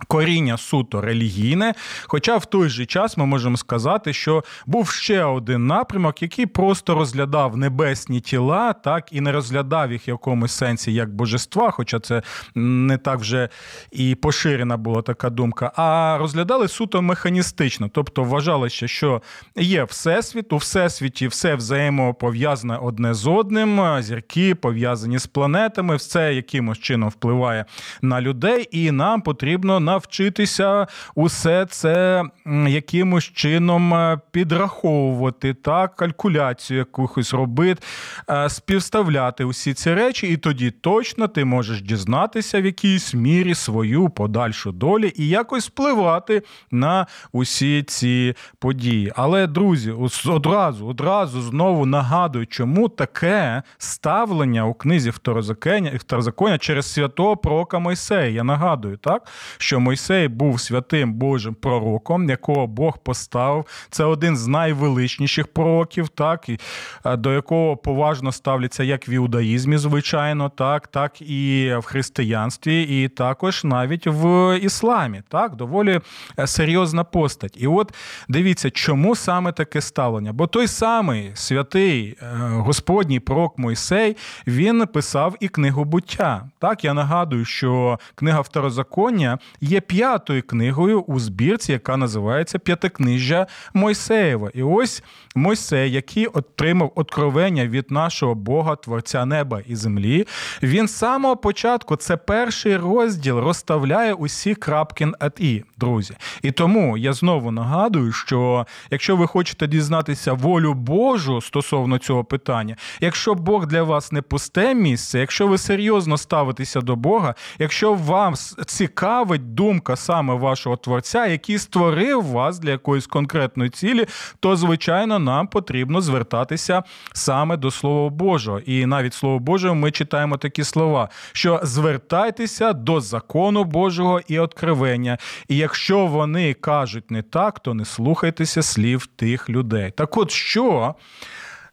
Коріння 0.09 0.57
суто 0.57 1.01
релігійне, 1.01 1.75
хоча 2.07 2.37
в 2.37 2.47
той 2.47 2.69
же 2.69 2.87
час 2.87 3.17
ми 3.17 3.27
можемо 3.27 3.57
сказати, 3.57 4.13
що 4.13 4.45
був 4.67 4.91
ще 4.91 5.25
один 5.25 5.67
напрямок, 5.67 6.23
який 6.23 6.47
просто 6.47 6.95
розглядав 6.95 7.57
небесні 7.57 8.21
тіла, 8.21 8.73
так 8.73 9.13
і 9.13 9.21
не 9.21 9.33
розглядав 9.33 9.93
їх 9.93 10.09
в 10.09 10.11
якомусь 10.11 10.53
сенсі 10.53 10.93
як 10.93 11.15
божества, 11.15 11.71
хоча 11.71 12.01
це 12.01 12.23
не 12.55 12.99
так 12.99 13.21
вже 13.21 13.49
і 13.93 14.15
поширена 14.15 14.77
була 14.77 15.03
така 15.03 15.31
думка, 15.31 15.73
а 15.77 16.17
розглядали 16.19 16.69
суто 16.69 17.03
механістично, 17.03 17.91
тобто 17.93 18.23
вважали, 18.25 18.71
що 18.71 19.23
є 19.57 19.85
всесвіт, 19.85 20.53
у 20.53 20.57
всесвіті 20.57 21.27
все 21.27 21.55
взаємопов'язане 21.55 22.77
одне 22.77 23.15
з 23.15 23.27
одним, 23.27 24.03
зірки 24.03 24.55
пов'язані 24.55 25.19
з 25.19 25.27
планетами, 25.27 25.97
все 25.97 26.35
якимось 26.35 26.79
чином 26.79 27.09
впливає 27.09 27.65
на 28.03 28.21
людей, 28.21 28.69
і 28.71 28.91
нам 28.91 29.21
потрібно 29.21 29.81
навчитися 29.85 30.87
усе 31.15 31.67
це 31.67 32.25
якимось 32.69 33.25
чином 33.25 33.95
е, 33.95 34.19
підраховувати, 34.31 35.55
так, 35.55 35.97
калькуляцію 35.97 36.79
якусь 36.79 37.35
робити, 37.35 37.83
е, 38.31 38.49
співставляти 38.49 39.45
усі 39.45 39.75
ці 39.75 39.95
речі, 39.95 40.29
і 40.29 40.37
тоді 40.37 40.71
точно 40.71 41.29
ти 41.29 41.45
можеш 41.45 41.83
дізнатися 41.83 42.61
в 42.61 42.65
якійсь 42.65 43.15
мірі 43.15 43.55
свою 43.55 44.09
подальшу 44.09 44.73
долю 44.73 45.11
і 45.17 45.29
якось 45.29 45.69
впливати 45.69 46.43
на 46.71 47.07
усі 47.33 47.83
ці 47.83 48.35
події. 48.59 49.13
Але, 49.17 49.47
друзі, 49.47 49.95
одразу, 50.27 50.87
одразу 50.87 51.43
знову 51.43 51.87
нагадую, 51.87 52.47
чому 52.47 52.89
таке 52.89 53.63
ставлення 53.79 54.67
у 54.67 54.75
книзі 54.75 55.11
Второзаконня 55.11 56.59
через 56.59 56.93
святого 56.93 57.37
пророка 57.37 57.79
Мойсея. 57.79 58.29
Я 58.29 58.45
нагадую, 58.45 58.97
так, 58.97 59.27
що 59.59 59.74
Мойсей 59.81 60.29
був 60.29 60.61
святим 60.61 61.15
Божим 61.15 61.55
пророком, 61.55 62.31
якого 62.31 62.67
Бог 62.67 62.99
поставив. 62.99 63.67
Це 63.91 64.05
один 64.05 64.37
з 64.37 64.47
найвеличніших 64.47 65.47
пророків, 65.47 66.09
так 66.09 66.49
і 66.49 66.59
до 67.05 67.33
якого 67.33 67.77
поважно 67.77 68.33
ставляться 68.33 68.85
як 68.85 69.09
в 69.09 69.11
іудаїзмі, 69.11 69.77
звичайно, 69.77 70.49
так, 70.49 70.87
так 70.87 71.23
і 71.23 71.75
в 71.79 71.83
християнстві, 71.83 72.83
і 72.83 73.09
також 73.09 73.65
навіть 73.65 74.07
в 74.07 74.59
ісламі. 74.59 75.23
Так, 75.29 75.57
доволі 75.57 76.01
е, 76.39 76.47
серйозна 76.47 77.05
постать. 77.05 77.57
І 77.61 77.67
от 77.67 77.95
дивіться, 78.29 78.71
чому 78.71 79.17
саме 79.17 79.53
таке 79.53 79.81
ставлення? 79.81 80.33
Бо 80.33 80.47
той 80.47 80.67
самий 80.67 81.31
святий 81.35 82.17
е, 82.23 82.27
Господній 82.41 83.21
пророк 83.21 83.59
Мойсей 83.59 84.17
він 84.47 84.87
писав 84.87 85.37
і 85.41 85.49
книгу 85.49 85.85
буття. 85.85 86.49
Так, 86.59 86.85
я 86.85 86.95
нагадую, 86.95 87.45
що 87.45 87.99
книга 88.15 88.41
Второзаконня 88.41 89.39
є 89.65 89.81
п'ятою 89.81 90.43
книгою 90.43 91.01
у 91.01 91.19
збірці, 91.19 91.73
яка 91.73 91.97
називається 91.97 92.59
П'ятикнижжя 92.59 93.47
Мойсеєва. 93.75 94.51
І 94.55 94.63
ось 94.63 95.03
Мойсей, 95.35 95.93
який 95.93 96.27
отримав 96.27 96.93
откровення 96.95 97.67
від 97.67 97.91
нашого 97.91 98.35
Бога, 98.35 98.77
Творця 98.77 99.25
Неба 99.25 99.61
і 99.67 99.77
землі, 99.77 100.27
він 100.63 100.89
з 100.89 100.97
самого 100.97 101.37
початку, 101.37 101.97
це 101.97 102.17
перший 102.17 102.77
розділ, 102.77 103.39
розставляє 103.39 104.13
усі 104.13 104.55
крапки 104.55 105.07
над 105.07 105.37
і, 105.39 105.63
друзі. 105.79 106.15
І 106.43 106.51
тому 106.51 106.99
я 106.99 107.13
знову 107.13 107.51
нагадую, 107.51 108.13
що 108.13 108.67
якщо 108.91 109.17
ви 109.17 109.27
хочете 109.27 109.67
дізнатися 109.67 110.33
волю 110.33 110.75
Божу 110.75 111.41
стосовно 111.41 111.99
цього 111.99 112.25
питання, 112.25 112.77
якщо 113.01 113.35
Бог 113.35 113.67
для 113.67 113.83
вас 113.83 114.13
не 114.13 114.23
пусте 114.23 114.75
місце, 114.75 115.19
якщо 115.19 115.47
ви 115.47 115.59
серйозно 115.59 116.19
ставитеся 116.19 116.81
до 116.81 116.97
Бога, 116.97 117.35
якщо 117.59 117.95
вам 117.95 118.35
цікавить 118.67 119.54
думка 119.55 119.97
саме 119.97 120.35
вашого 120.35 120.77
творця, 120.77 121.27
який 121.27 121.59
створив 121.59 122.23
вас 122.23 122.59
для 122.59 122.71
якоїсь 122.71 123.07
конкретної 123.07 123.71
цілі, 123.71 124.07
то 124.41 124.57
звичайно 124.57 125.19
нам 125.19 125.47
потрібно 125.47 126.01
звертатися 126.01 126.83
саме 127.13 127.57
до 127.57 127.71
Слова 127.71 128.11
Божого. 128.11 128.59
І 128.59 128.87
навіть 128.87 129.15
Слово 129.15 129.39
Боже, 129.39 129.73
ми 129.73 129.91
читаємо 129.91 130.37
такі 130.37 130.65
слова: 130.65 131.09
що 131.33 131.61
звертайтеся 131.63 132.73
до 132.73 133.01
закону 133.01 133.65
Божого 133.65 134.21
і 134.29 134.39
откровення. 134.39 135.19
І 135.49 135.57
якщо 135.57 136.07
вони 136.07 136.55
кажуть 136.55 137.11
не 137.11 137.23
так, 137.23 137.61
то 137.61 137.75
не 137.75 137.85
слухайтеся 137.85 138.63
слів 138.63 139.07
тих 139.07 139.51
людей. 139.51 139.91
Так 139.97 140.17
от 140.17 140.31
що, 140.31 140.95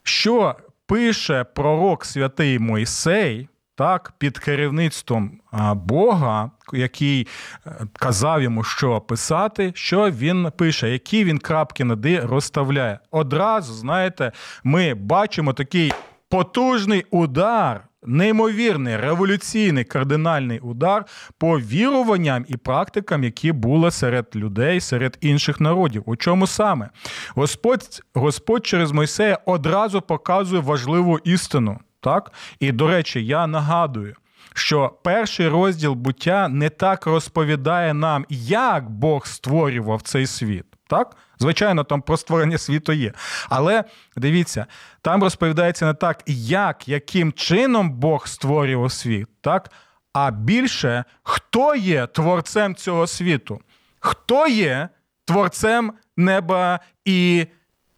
що 0.04 0.56
пише 0.86 1.44
пророк 1.44 2.06
святий 2.06 2.60
Мойсей, 2.60 3.48
так, 3.82 4.14
під 4.18 4.40
керівництвом 4.40 5.32
Бога, 5.76 6.52
який 6.74 7.28
е, 7.66 7.72
казав 7.94 8.42
йому, 8.42 8.64
що 8.64 9.02
писати, 9.02 9.72
що 9.76 10.12
він 10.12 10.52
пише, 10.58 10.90
які 10.90 11.24
він 11.24 11.38
крапки 11.38 11.84
над 11.84 12.06
«і» 12.06 12.20
розставляє. 12.20 13.00
Одразу, 13.12 13.74
знаєте, 13.74 14.32
ми 14.64 14.94
бачимо 14.94 15.54
такий 15.54 15.94
потужний 16.30 17.06
удар. 17.12 17.88
Неймовірний 18.04 18.98
революційний 18.98 19.84
кардинальний 19.84 20.60
удар 20.60 21.06
по 21.38 21.60
віруванням 21.60 22.46
і 22.48 22.58
практикам, 22.58 23.24
які 23.24 23.52
були 23.52 23.92
серед 23.92 24.28
людей, 24.36 24.80
серед 24.80 25.18
інших 25.22 25.60
народів. 25.60 26.04
У 26.06 26.16
чому 26.16 26.48
саме 26.48 26.90
Господь 27.36 28.04
Господь 28.14 28.66
через 28.66 28.92
Мойсея 28.92 29.40
одразу 29.46 30.02
показує 30.02 30.62
важливу 30.62 31.20
істину. 31.24 31.80
Так? 32.02 32.32
І 32.60 32.72
до 32.72 32.88
речі, 32.88 33.26
я 33.26 33.48
нагадую, 33.48 34.16
що 34.54 34.98
перший 35.04 35.48
розділ 35.48 35.94
буття 35.94 36.48
не 36.48 36.70
так 36.70 37.06
розповідає 37.06 37.94
нам, 37.94 38.26
як 38.30 38.90
Бог 38.90 39.28
створював 39.28 40.02
цей 40.02 40.28
світ. 40.28 40.66
Так? 40.88 41.16
Звичайно, 41.40 41.84
там 41.84 42.02
про 42.02 42.18
створення 42.18 42.58
світу 42.58 42.94
є. 42.94 43.14
Але 43.50 43.84
дивіться, 44.18 44.66
там 45.02 45.24
розповідається 45.24 45.86
не 45.86 45.94
так, 45.94 46.24
як, 46.28 46.88
яким 46.88 47.34
чином 47.34 47.92
Бог 47.92 48.28
створював 48.28 48.92
світ, 48.92 49.28
так? 49.42 49.72
а 50.14 50.32
більше 50.32 51.04
хто 51.24 51.76
є 51.76 52.08
творцем 52.08 52.76
цього 52.76 53.08
світу, 53.08 53.62
хто 54.00 54.48
є 54.48 54.90
творцем 55.26 55.94
неба 56.18 56.80
і 57.06 57.48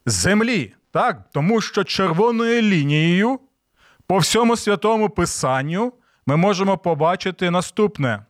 землі. 0.05 0.73
Так? 0.91 1.21
Тому 1.31 1.61
що 1.61 1.83
червоною 1.83 2.61
лінією 2.61 3.39
по 4.07 4.17
всьому 4.17 4.57
святому 4.57 5.09
Писанню 5.09 5.93
ми 6.25 6.35
можемо 6.37 6.77
побачити 6.77 7.51
наступне. 7.51 8.25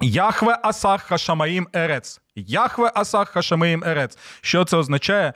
Яхве 0.00 0.58
Асах 0.62 1.02
Хашамаїм 1.02 1.68
Ерец. 1.72 2.20
Яхве 2.34 2.92
Асах 2.94 3.28
Хашамаїм 3.28 3.84
Ерец. 3.84 4.18
Що 4.40 4.64
це 4.64 4.76
означає? 4.76 5.32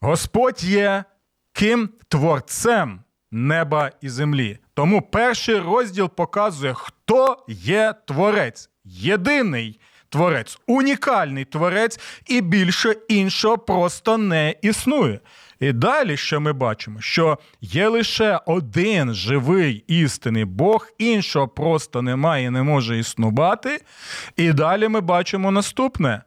Господь 0.00 0.64
є 0.64 1.04
ким 1.52 1.88
творцем 2.08 3.00
неба 3.30 3.90
і 4.00 4.08
землі. 4.08 4.58
Тому 4.74 5.02
перший 5.02 5.58
розділ 5.58 6.08
показує, 6.08 6.74
хто 6.74 7.44
є 7.48 7.94
творець. 8.06 8.70
Єдиний 8.84 9.80
творець, 10.14 10.58
унікальний 10.66 11.44
творець, 11.44 12.00
і 12.26 12.40
більше 12.40 12.96
іншого 13.08 13.58
просто 13.58 14.18
не 14.18 14.54
існує. 14.62 15.20
І 15.60 15.72
далі, 15.72 16.16
що 16.16 16.40
ми 16.40 16.52
бачимо, 16.52 17.00
що 17.00 17.38
є 17.60 17.88
лише 17.88 18.40
один 18.46 19.14
живий 19.14 19.84
істинний 19.86 20.44
Бог, 20.44 20.88
іншого 20.98 21.48
просто 21.48 22.02
немає 22.02 22.44
і 22.44 22.50
не 22.50 22.62
може 22.62 22.98
існувати. 22.98 23.80
І 24.36 24.52
далі 24.52 24.88
ми 24.88 25.00
бачимо 25.00 25.50
наступне. 25.50 26.22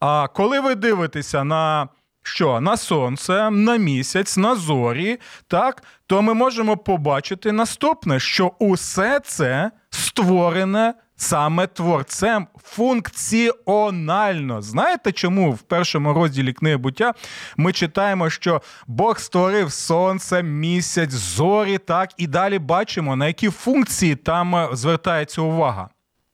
А 0.00 0.28
коли 0.28 0.60
ви 0.60 0.74
дивитеся 0.74 1.44
на 1.44 1.88
що? 2.22 2.60
На 2.60 2.76
сонце, 2.76 3.50
на 3.50 3.76
місяць, 3.76 4.36
на 4.36 4.54
зорі, 4.54 5.18
так, 5.48 5.82
то 6.06 6.22
ми 6.22 6.34
можемо 6.34 6.76
побачити 6.76 7.52
наступне, 7.52 8.20
що 8.20 8.52
усе 8.58 9.20
це 9.24 9.70
створене 9.90 10.94
саме 11.18 11.66
творцем 11.66 12.46
функціонально. 12.64 14.62
Знаєте, 14.62 15.12
чому 15.12 15.52
в 15.52 15.58
першому 15.58 16.12
розділі 16.14 16.52
книги 16.52 16.76
буття 16.76 17.14
ми 17.56 17.72
читаємо, 17.72 18.30
що 18.30 18.62
Бог 18.86 19.18
створив 19.18 19.72
сонце, 19.72 20.42
місяць, 20.42 21.10
зорі, 21.12 21.78
так, 21.78 22.10
і 22.16 22.26
далі 22.26 22.58
бачимо, 22.58 23.16
на 23.16 23.26
які 23.26 23.50
функції 23.50 24.16
там 24.16 24.56
е, 24.56 24.68
звертається 24.72 25.42
увага. 25.42 25.88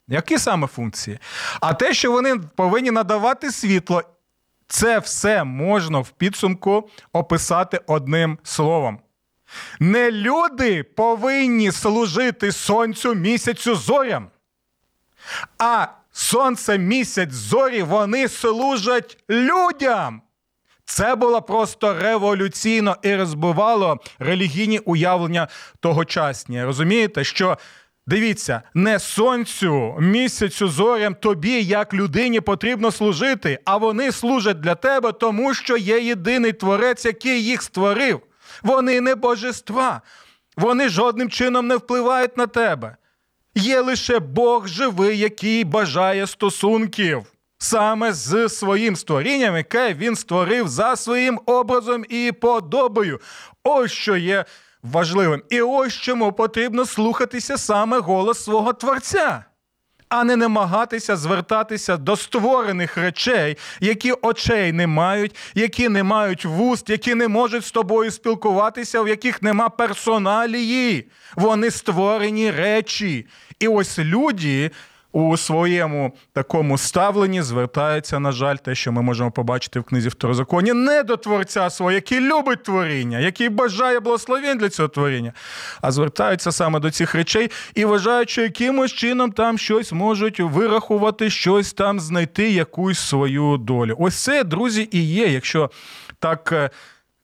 Які 0.09 0.39
саме 0.39 0.67
функції? 0.67 1.19
А 1.61 1.75
те, 1.75 1.95
що 1.95 2.13
вони 2.13 2.37
повинні 2.37 2.91
надавати 2.91 3.51
світло, 3.51 4.03
це 4.67 4.99
все 4.99 5.45
можна 5.45 5.99
в 5.99 6.11
підсумку 6.11 6.89
описати 7.13 7.81
одним 7.87 8.39
словом. 8.43 8.99
Не 9.81 10.11
люди 10.11 10.83
повинні 10.83 11.73
служити 11.73 12.53
сонцю 12.53 13.15
місяцю 13.15 13.75
зорям. 13.75 14.29
А 15.59 15.87
сонце, 16.13 16.79
місяць, 16.79 17.33
зорі 17.33 17.83
вони 17.83 18.29
служать 18.29 19.19
людям. 19.31 20.23
Це 20.85 21.15
було 21.15 21.43
просто 21.43 21.95
революційно 21.95 22.97
і 23.03 23.15
розбивало 23.15 23.99
релігійні 24.19 24.79
уявлення 24.79 25.49
тогочасні. 25.81 26.65
Розумієте, 26.65 27.25
що 27.25 27.59
дивіться, 28.07 28.63
не 28.75 28.99
сонцю, 28.99 29.97
місяцю, 30.01 30.69
зорям 30.69 31.15
тобі, 31.15 31.63
як 31.63 31.95
людині, 31.95 32.41
потрібно 32.41 32.91
служити, 32.91 33.59
а 33.65 33.77
вони 33.77 34.13
служать 34.13 34.61
для 34.61 34.75
тебе, 34.75 35.13
тому 35.13 35.55
що 35.55 35.77
є 35.77 36.01
єдиний 36.01 36.53
творець, 36.53 37.05
який 37.05 37.45
їх 37.45 37.63
створив. 37.63 38.21
Вони 38.63 39.01
не 39.01 39.15
божества, 39.15 40.01
вони 40.57 40.89
жодним 40.89 41.31
чином 41.31 41.67
не 41.67 41.77
впливають 41.77 42.37
на 42.37 42.47
тебе. 42.47 42.97
Є 43.55 43.81
лише 43.81 44.19
Бог 44.19 44.69
живий, 44.69 45.19
який 45.19 45.65
бажає 45.65 46.27
стосунків 46.27 47.23
саме 47.59 48.13
з 48.13 48.49
своїм 48.49 48.97
створінням, 48.97 49.57
яке 49.57 49.95
він 49.95 50.17
створив 50.17 50.69
за 50.69 50.97
своїм 50.97 51.41
образом 51.47 52.05
і 52.09 52.33
подобою. 52.33 53.21
Ось 53.65 53.93
що 53.93 54.17
є 54.17 54.45
важливим. 54.83 55.43
І 55.51 55.61
ось 55.61 55.95
чому 55.95 56.33
потрібно 56.33 56.87
слухатися 56.87 57.59
саме 57.59 57.99
голос 57.99 58.45
свого 58.45 58.73
Творця 58.73 59.45
а 60.15 60.25
не 60.25 60.37
намагатися 60.37 61.17
звертатися 61.17 61.97
до 61.97 62.17
створених 62.17 62.97
речей, 62.97 63.57
які 63.81 64.13
очей 64.13 64.73
не 64.73 64.87
мають, 64.87 65.37
які 65.55 65.89
не 65.89 66.03
мають 66.03 66.45
вуст, 66.45 66.91
які 66.91 67.15
не 67.15 67.29
можуть 67.29 67.65
з 67.65 67.71
тобою 67.71 68.11
спілкуватися, 68.11 69.03
в 69.03 69.09
яких 69.09 69.43
нема 69.43 69.69
персоналії. 69.69 71.11
Вони 71.37 71.71
створені 71.71 72.51
речі. 72.51 73.27
І 73.59 73.69
ось 73.69 73.99
люди 73.99 74.71
у 75.15 75.37
своєму 75.37 76.13
такому 76.33 76.79
ставленні 76.79 77.43
звертається, 77.43 78.19
на 78.19 78.33
жаль, 78.33 78.57
те, 78.57 78.75
що 78.75 78.93
ми 78.93 79.03
можемо 79.03 79.31
побачити 79.31 79.81
в 79.81 79.85
книзі 79.85 80.09
Второзаконі, 80.09 80.73
не 80.73 81.03
до 81.03 81.17
творця 81.17 81.71
свого, 81.71 81.93
який 81.93 82.21
любить 82.21 82.63
творіння, 82.63 83.19
який 83.19 83.49
бажає 83.49 84.01
благословень 84.01 84.59
для 84.59 84.69
цього 84.69 84.89
творіння, 84.89 85.33
а 85.81 85.93
звертаються 85.93 86.53
саме 86.53 86.81
до 86.81 86.91
цих 86.91 87.15
речей 87.15 87.51
і 87.75 87.85
вважають, 87.85 88.31
що 88.31 88.43
якимось 88.43 88.93
чином 88.93 89.33
там 89.33 89.59
щось 89.59 89.93
можуть 89.93 90.41
вирахувати, 90.41 91.31
щось 91.31 91.73
там 91.73 92.01
знайти, 92.01 92.51
якусь 92.51 92.99
свою 92.99 93.57
долю. 93.57 93.97
Ось 93.99 94.23
це, 94.23 94.45
друзі, 94.45 94.89
і 94.93 95.03
є, 95.03 95.27
якщо 95.27 95.71
так 96.19 96.53
е, 96.53 96.71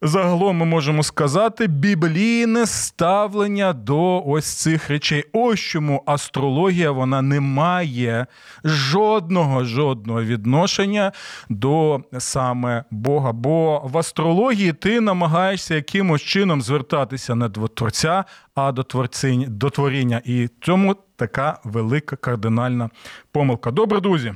Загалом 0.03 0.57
ми 0.57 0.67
можемо 0.67 1.03
сказати 1.03 1.67
біблійне 1.67 2.67
ставлення 2.67 3.73
до 3.73 4.23
ось 4.27 4.47
цих 4.47 4.91
речей. 4.91 5.25
Ось 5.33 5.61
чому 5.61 6.03
астрологія 6.07 6.91
вона 6.91 7.23
не 7.23 7.41
має 7.41 8.27
жодного 8.65 9.65
жодного 9.65 10.23
відношення 10.23 11.13
до 11.49 12.01
саме 12.19 12.85
Бога. 12.91 13.33
Бо 13.33 13.81
в 13.85 13.99
астрології 13.99 14.73
ти 14.73 15.01
намагаєшся 15.01 15.75
якимось 15.75 16.23
чином 16.23 16.63
звертатися 16.63 17.35
не 17.35 17.49
до 17.49 17.69
творця, 17.69 18.25
а 18.55 18.73
до 18.73 18.83
творцінь, 18.83 19.45
до 19.49 19.71
творіння. 19.71 20.23
І 20.25 20.49
цьому 20.63 20.97
така 21.17 21.61
велика 21.65 22.17
кардинальна 22.17 22.91
помилка. 23.33 23.71
Добре, 23.71 24.01
друзі. 24.01 24.35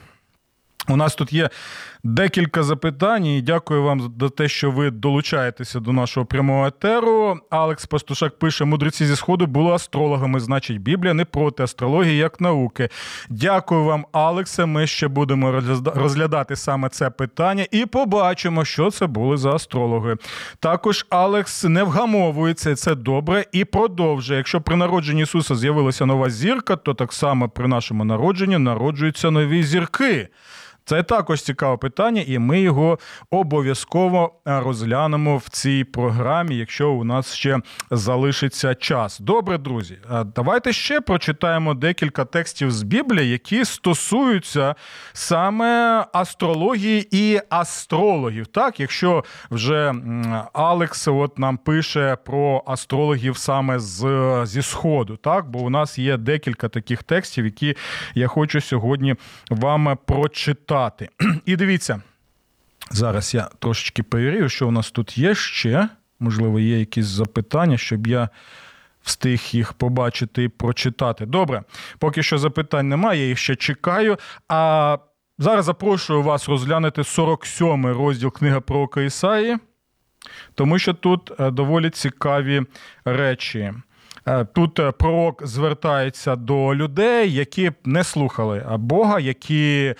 У 0.88 0.96
нас 0.96 1.14
тут 1.14 1.32
є 1.32 1.50
Декілька 2.06 2.62
запитань. 2.62 3.26
і 3.26 3.42
Дякую 3.42 3.82
вам 3.82 4.12
за 4.20 4.28
те, 4.28 4.48
що 4.48 4.70
ви 4.70 4.90
долучаєтеся 4.90 5.80
до 5.80 5.92
нашого 5.92 6.26
прямого 6.26 6.66
етеру. 6.66 7.38
Алекс 7.50 7.86
Пастушак 7.86 8.38
пише: 8.38 8.64
мудреці 8.64 9.06
зі 9.06 9.16
сходу 9.16 9.46
були 9.46 9.72
астрологами. 9.72 10.40
Значить, 10.40 10.80
Біблія 10.80 11.14
не 11.14 11.24
проти 11.24 11.62
астрології 11.62 12.16
як 12.16 12.40
науки. 12.40 12.88
Дякую 13.30 13.84
вам, 13.84 14.06
Алексе. 14.12 14.66
Ми 14.66 14.86
ще 14.86 15.08
будемо 15.08 15.62
розглядати 15.94 16.56
саме 16.56 16.88
це 16.88 17.10
питання 17.10 17.66
і 17.70 17.86
побачимо, 17.86 18.64
що 18.64 18.90
це 18.90 19.06
були 19.06 19.36
за 19.36 19.50
астрологи. 19.50 20.16
Також 20.60 21.06
Алекс 21.10 21.64
не 21.64 21.82
вгамовується, 21.82 22.74
це 22.74 22.94
добре, 22.94 23.44
і 23.52 23.64
продовжує. 23.64 24.36
Якщо 24.36 24.60
при 24.60 24.76
народженні 24.76 25.22
Ісуса 25.22 25.54
з'явилася 25.54 26.06
нова 26.06 26.30
зірка, 26.30 26.76
то 26.76 26.94
так 26.94 27.12
само 27.12 27.48
при 27.48 27.68
нашому 27.68 28.04
народженні 28.04 28.58
народжуються 28.58 29.30
нові 29.30 29.62
зірки. 29.62 30.28
Це 30.86 31.02
також 31.02 31.42
цікаве 31.42 31.76
питання, 31.76 32.24
і 32.26 32.38
ми 32.38 32.60
його 32.60 32.98
обов'язково 33.30 34.32
розглянемо 34.44 35.36
в 35.36 35.48
цій 35.48 35.84
програмі, 35.84 36.56
якщо 36.56 36.90
у 36.90 37.04
нас 37.04 37.34
ще 37.34 37.58
залишиться 37.90 38.74
час. 38.74 39.20
Добре, 39.20 39.58
друзі, 39.58 39.98
давайте 40.36 40.72
ще 40.72 41.00
прочитаємо 41.00 41.74
декілька 41.74 42.24
текстів 42.24 42.70
з 42.70 42.82
Біблії, 42.82 43.30
які 43.30 43.64
стосуються 43.64 44.74
саме 45.12 46.04
астрології 46.12 47.08
і 47.10 47.40
астрологів. 47.50 48.46
Так, 48.46 48.80
якщо 48.80 49.24
вже 49.50 49.94
Алекс 50.52 51.08
от 51.08 51.38
нам 51.38 51.56
пише 51.56 52.16
про 52.24 52.62
астрологів 52.66 53.36
саме 53.36 53.78
з, 53.78 54.06
зі 54.44 54.62
Сходу, 54.62 55.16
так, 55.16 55.50
бо 55.50 55.58
у 55.58 55.70
нас 55.70 55.98
є 55.98 56.16
декілька 56.16 56.68
таких 56.68 57.02
текстів, 57.02 57.44
які 57.44 57.76
я 58.14 58.26
хочу 58.26 58.60
сьогодні 58.60 59.14
вам 59.50 59.98
прочитати 60.06 60.73
читати. 60.74 61.08
І 61.46 61.56
дивіться, 61.56 62.02
зараз 62.90 63.34
я 63.34 63.48
трошечки 63.58 64.02
перевірю, 64.02 64.48
що 64.48 64.68
у 64.68 64.70
нас 64.70 64.90
тут 64.90 65.18
є 65.18 65.34
ще. 65.34 65.88
Можливо, 66.20 66.60
є 66.60 66.78
якісь 66.78 67.06
запитання, 67.06 67.78
щоб 67.78 68.06
я 68.06 68.28
встиг 69.02 69.42
їх 69.52 69.72
побачити 69.72 70.44
і 70.44 70.48
прочитати. 70.48 71.26
Добре, 71.26 71.62
поки 71.98 72.22
що 72.22 72.38
запитань 72.38 72.88
немає, 72.88 73.20
я 73.20 73.26
їх 73.26 73.38
ще 73.38 73.56
чекаю. 73.56 74.16
А 74.48 74.98
зараз 75.38 75.64
запрошую 75.64 76.22
вас 76.22 76.48
розглянути 76.48 77.02
47-й 77.02 77.92
розділ 77.92 78.32
книги 78.32 78.60
про 78.60 78.88
Ісаї, 78.96 79.56
тому 80.54 80.78
що 80.78 80.94
тут 80.94 81.32
е, 81.40 81.50
доволі 81.50 81.90
цікаві 81.90 82.62
речі. 83.04 83.72
Е, 84.26 84.44
тут 84.44 84.78
е, 84.78 84.92
пророк 84.92 85.46
звертається 85.46 86.36
до 86.36 86.74
людей, 86.74 87.32
які 87.32 87.72
не 87.84 88.04
слухали 88.04 88.66
Бога, 88.78 89.20
які 89.20 89.94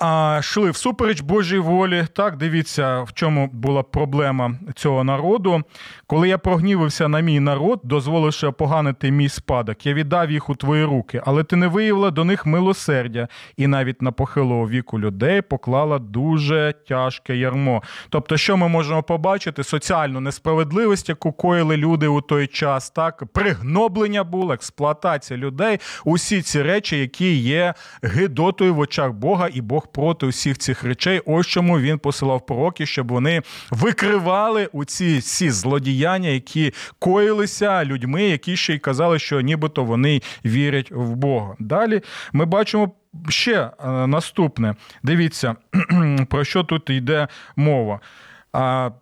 а 0.00 0.40
шли 0.42 0.70
всупереч 0.70 1.20
Божій 1.20 1.58
волі. 1.58 2.06
Так, 2.12 2.36
дивіться, 2.36 3.02
в 3.02 3.12
чому 3.12 3.50
була 3.52 3.82
проблема 3.82 4.54
цього 4.74 5.04
народу. 5.04 5.62
Коли 6.06 6.28
я 6.28 6.38
прогнівився 6.38 7.08
на 7.08 7.20
мій 7.20 7.40
народ, 7.40 7.80
дозволивши 7.84 8.46
опоганити 8.46 9.10
мій 9.10 9.28
спадок, 9.28 9.86
я 9.86 9.94
віддав 9.94 10.30
їх 10.30 10.50
у 10.50 10.54
твої 10.54 10.84
руки, 10.84 11.22
але 11.26 11.44
ти 11.44 11.56
не 11.56 11.66
виявила 11.66 12.10
до 12.10 12.24
них 12.24 12.46
милосердя, 12.46 13.28
і 13.56 13.66
навіть 13.66 14.02
на 14.02 14.12
похилого 14.12 14.68
віку 14.68 15.00
людей 15.00 15.42
поклала 15.42 15.98
дуже 15.98 16.74
тяжке 16.88 17.36
ярмо. 17.36 17.82
Тобто, 18.08 18.36
що 18.36 18.56
ми 18.56 18.68
можемо 18.68 19.02
побачити? 19.02 19.64
Соціальну 19.64 20.20
несправедливість, 20.20 21.08
яку 21.08 21.32
коїли 21.32 21.76
люди 21.76 22.06
у 22.06 22.20
той 22.20 22.46
час, 22.46 22.90
так 22.90 23.24
пригноблення 23.32 24.24
було, 24.24 24.52
експлуатація 24.52 25.38
людей, 25.38 25.78
усі 26.04 26.42
ці 26.42 26.62
речі, 26.62 26.98
які 26.98 27.36
є 27.36 27.74
гидотою 28.02 28.74
в 28.74 28.78
очах 28.78 29.12
Бога, 29.12 29.48
і 29.52 29.60
Бог 29.60 29.85
проти 29.86 30.26
усіх 30.26 30.58
цих 30.58 30.84
речей. 30.84 31.20
Ось 31.26 31.46
чому 31.46 31.78
він 31.80 31.98
посилав 31.98 32.46
пророки, 32.46 32.86
щоб 32.86 33.08
вони 33.08 33.42
викривали 33.70 34.68
у 34.72 34.84
ці 34.84 35.18
всі 35.18 35.50
злодіяння, 35.50 36.28
які 36.28 36.72
коїлися 36.98 37.84
людьми, 37.84 38.22
які 38.22 38.56
ще 38.56 38.74
й 38.74 38.78
казали, 38.78 39.18
що 39.18 39.40
нібито 39.40 39.84
вони 39.84 40.22
вірять 40.44 40.90
в 40.90 41.14
Бога. 41.14 41.54
Далі 41.58 42.00
ми 42.32 42.44
бачимо. 42.44 42.92
Ще 43.28 43.70
е, 43.84 44.06
наступне. 44.06 44.74
Дивіться, 45.02 45.56
про 46.28 46.44
що 46.44 46.64
тут 46.64 46.90
йде 46.90 47.28
мова. 47.56 48.00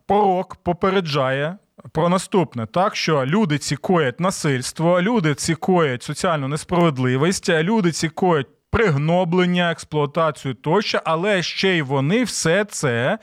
Порок 0.07 0.57
попереджає 0.57 1.57
про 1.93 2.09
наступне: 2.09 2.67
так, 2.67 2.97
що 2.97 3.27
люди 3.27 3.59
ці 3.59 3.77
коять 3.77 4.21
насильство, 4.21 5.03
люди 5.03 5.35
ці 5.35 5.55
коять 5.55 6.03
соціальну 6.03 6.49
несправедливість, 6.49 7.49
люди 7.49 7.93
ці 7.93 8.09
коять 8.09 8.47
пригноблення, 8.75 9.71
експлуатацію 9.71 10.55
тощо, 10.55 11.01
але 11.05 11.43
ще 11.43 11.77
й 11.77 11.83
вони 11.83 12.25
все 12.25 12.65
це 12.65 13.19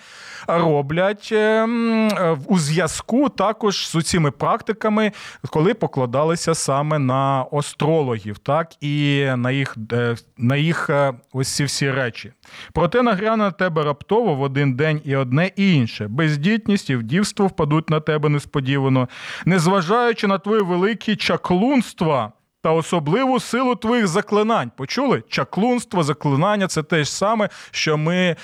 роблять 0.48 1.30
ем, 1.32 2.10
у 2.48 2.60
зв'язку 2.60 3.30
також 3.30 3.88
з 3.88 4.04
цими 4.04 4.32
практиками, 4.32 5.12
коли 5.50 5.74
покладалися 5.74 6.56
саме 6.56 7.00
на 7.00 7.46
астрологів, 7.52 8.38
так 8.38 8.84
і 8.84 9.26
на 9.36 9.52
їх 9.52 9.78
е, 9.92 10.16
на 10.38 10.56
їх 10.56 10.90
е, 10.90 11.14
ось 11.34 11.56
ці 11.56 11.64
всі 11.64 11.92
речі. 11.92 12.34
Проте 12.74 13.02
нагряне 13.02 13.44
на 13.44 13.52
тебе 13.52 13.84
раптово 13.84 14.36
в 14.36 14.42
один 14.42 14.74
день 14.74 15.02
і 15.06 15.16
одне 15.16 15.52
і 15.56 15.76
інше. 15.76 16.08
Бездітність 16.08 16.90
і 16.90 16.96
вдівство 16.96 17.48
впадуть 17.48 17.90
на 17.90 18.00
тебе 18.00 18.30
несподівано, 18.30 19.10
незважаючи 19.46 20.28
на 20.28 20.38
твої 20.38 20.62
великі 20.62 21.16
чаклунства 21.16 22.32
та 22.62 22.72
особливу 22.72 23.40
силу 23.40 23.76
твоїх 23.76 24.08
заклинань. 24.08 24.72
Почули? 24.78 25.24
Чаклунство, 25.30 26.04
заклинання 26.04 26.68
це 26.68 26.84
те 26.84 27.04
ж 27.04 27.12
саме, 27.12 27.50
що 27.72 27.98
ми 27.98 28.36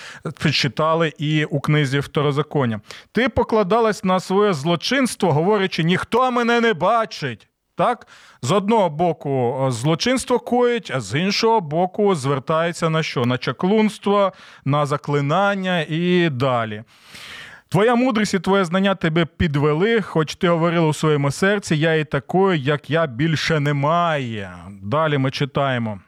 читали 0.52 1.14
і 1.18 1.46
у 1.46 1.60
книзі 1.60 2.00
Второзаконня. 2.00 2.82
Ти 3.12 3.30
покладалась 3.30 4.04
на 4.04 4.20
своє 4.20 4.54
злочинство, 4.54 5.34
говорячи, 5.34 5.84
ніхто 5.84 6.32
мене 6.32 6.62
не 6.62 6.74
бачить. 6.74 7.48
Так, 7.76 8.08
з 8.42 8.52
одного 8.52 8.90
боку, 8.90 9.66
злочинство 9.70 10.40
коїть, 10.40 10.92
а 10.96 11.02
з 11.02 11.20
іншого 11.20 11.62
боку, 11.62 12.16
звертається 12.16 12.90
на 12.90 13.04
що? 13.04 13.26
На 13.26 13.38
чаклунство, 13.38 14.34
на 14.66 14.86
заклинання 14.86 15.86
і 15.90 16.30
далі. 16.30 16.84
Твоя 17.70 17.96
мудрість 17.96 18.34
і 18.34 18.40
твоє 18.40 18.66
знання 18.66 18.96
тебе 18.96 19.26
підвели, 19.26 20.02
хоч 20.02 20.36
ти 20.36 20.50
говорила 20.50 20.88
у 20.88 20.94
своєму 20.94 21.32
серці, 21.32 21.76
я 21.76 21.96
і 21.96 22.04
такою, 22.06 22.58
як 22.58 22.90
я 22.90 23.08
більше 23.08 23.60
немає. 23.60 24.54
Далі 24.82 25.18
ми 25.18 25.32
читаємо. 25.32 26.00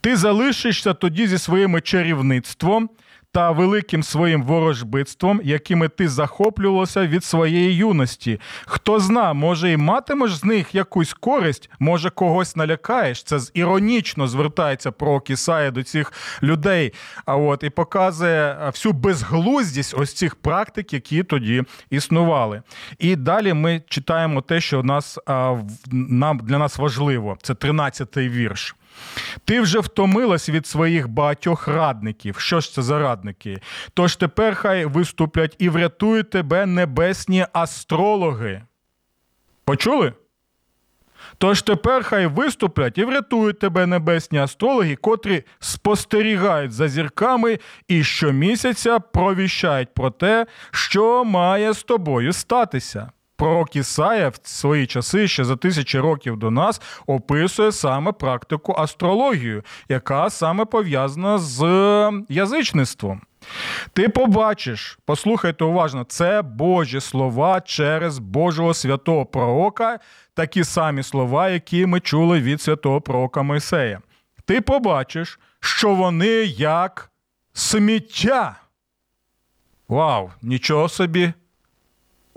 Ти 0.00 0.16
залишишся 0.16 0.94
тоді 0.94 1.26
зі 1.26 1.38
своїм 1.38 1.80
чарівництвом 1.80 2.90
та 3.36 3.50
великим 3.50 4.02
своїм 4.02 4.42
ворожбитством, 4.42 5.40
якими 5.44 5.88
ти 5.88 6.08
захоплювався 6.08 7.06
від 7.06 7.24
своєї 7.24 7.74
юності. 7.74 8.40
Хто 8.66 9.00
зна, 9.00 9.32
може, 9.32 9.72
і 9.72 9.76
матимеш 9.76 10.34
з 10.34 10.44
них 10.44 10.74
якусь 10.74 11.12
користь, 11.12 11.70
може, 11.78 12.10
когось 12.10 12.56
налякаєш. 12.56 13.22
Це 13.22 13.38
іронічно 13.54 14.28
звертається 14.28 14.92
про 14.92 15.20
Кісая 15.20 15.70
до 15.70 15.82
цих 15.82 16.12
людей. 16.42 16.92
А 17.26 17.36
от 17.36 17.62
і 17.62 17.70
показує 17.70 18.56
всю 18.66 18.92
безглуздість 18.92 19.94
ось 19.98 20.14
цих 20.14 20.34
практик, 20.34 20.92
які 20.92 21.22
тоді 21.22 21.62
існували. 21.90 22.62
І 22.98 23.16
далі 23.16 23.52
ми 23.52 23.82
читаємо 23.88 24.40
те, 24.40 24.60
що 24.60 24.82
нас 24.82 25.18
нам 25.90 26.38
для 26.38 26.58
нас 26.58 26.78
важливо. 26.78 27.36
Це 27.42 27.52
13-й 27.52 28.28
вірш. 28.28 28.74
Ти 29.44 29.60
вже 29.60 29.78
втомилась 29.80 30.48
від 30.48 30.66
своїх 30.66 31.08
багатьох 31.08 31.68
радників. 31.68 32.38
Що 32.38 32.60
ж 32.60 32.72
це 32.72 32.82
за 32.82 32.98
радники? 32.98 33.60
Тож 33.94 34.16
тепер 34.16 34.54
хай 34.54 34.84
виступлять 34.84 35.56
і 35.58 35.68
врятують 35.68 36.30
тебе 36.30 36.66
небесні 36.66 37.46
астрологи. 37.52 38.62
Почули? 39.64 40.12
Тож 41.38 41.62
тепер 41.62 42.04
хай 42.04 42.26
виступлять 42.26 42.98
і 42.98 43.04
врятують 43.04 43.58
тебе 43.58 43.86
небесні 43.86 44.38
астрологи, 44.38 44.96
котрі 44.96 45.44
спостерігають 45.58 46.72
за 46.72 46.88
зірками 46.88 47.58
і 47.88 48.04
щомісяця 48.04 48.98
провіщають 48.98 49.94
про 49.94 50.10
те, 50.10 50.46
що 50.70 51.24
має 51.24 51.72
з 51.72 51.82
тобою 51.82 52.32
статися. 52.32 53.10
Пророк 53.36 53.76
Ісая 53.76 54.28
в 54.28 54.38
свої 54.42 54.86
часи 54.86 55.28
ще 55.28 55.44
за 55.44 55.56
тисячі 55.56 55.98
років 55.98 56.36
до 56.36 56.50
нас 56.50 56.80
описує 57.06 57.72
саме 57.72 58.12
практику 58.12 58.74
астрологію, 58.78 59.62
яка 59.88 60.30
саме 60.30 60.64
пов'язана 60.64 61.38
з 61.38 61.62
язичництвом. 62.28 63.20
Ти 63.92 64.08
побачиш, 64.08 64.98
послухайте 65.04 65.64
уважно, 65.64 66.04
це 66.04 66.42
Божі 66.42 67.00
слова 67.00 67.60
через 67.60 68.18
Божого 68.18 68.74
святого 68.74 69.26
пророка, 69.26 69.98
такі 70.34 70.64
самі 70.64 71.02
слова, 71.02 71.48
які 71.48 71.86
ми 71.86 72.00
чули 72.00 72.40
від 72.40 72.60
святого 72.60 73.00
пророка 73.00 73.42
Мойсея. 73.42 74.00
Ти 74.44 74.60
побачиш, 74.60 75.40
що 75.60 75.94
вони 75.94 76.44
як 76.44 77.10
сміття. 77.52 78.56
Вау, 79.88 80.30
нічого 80.42 80.88
собі! 80.88 81.32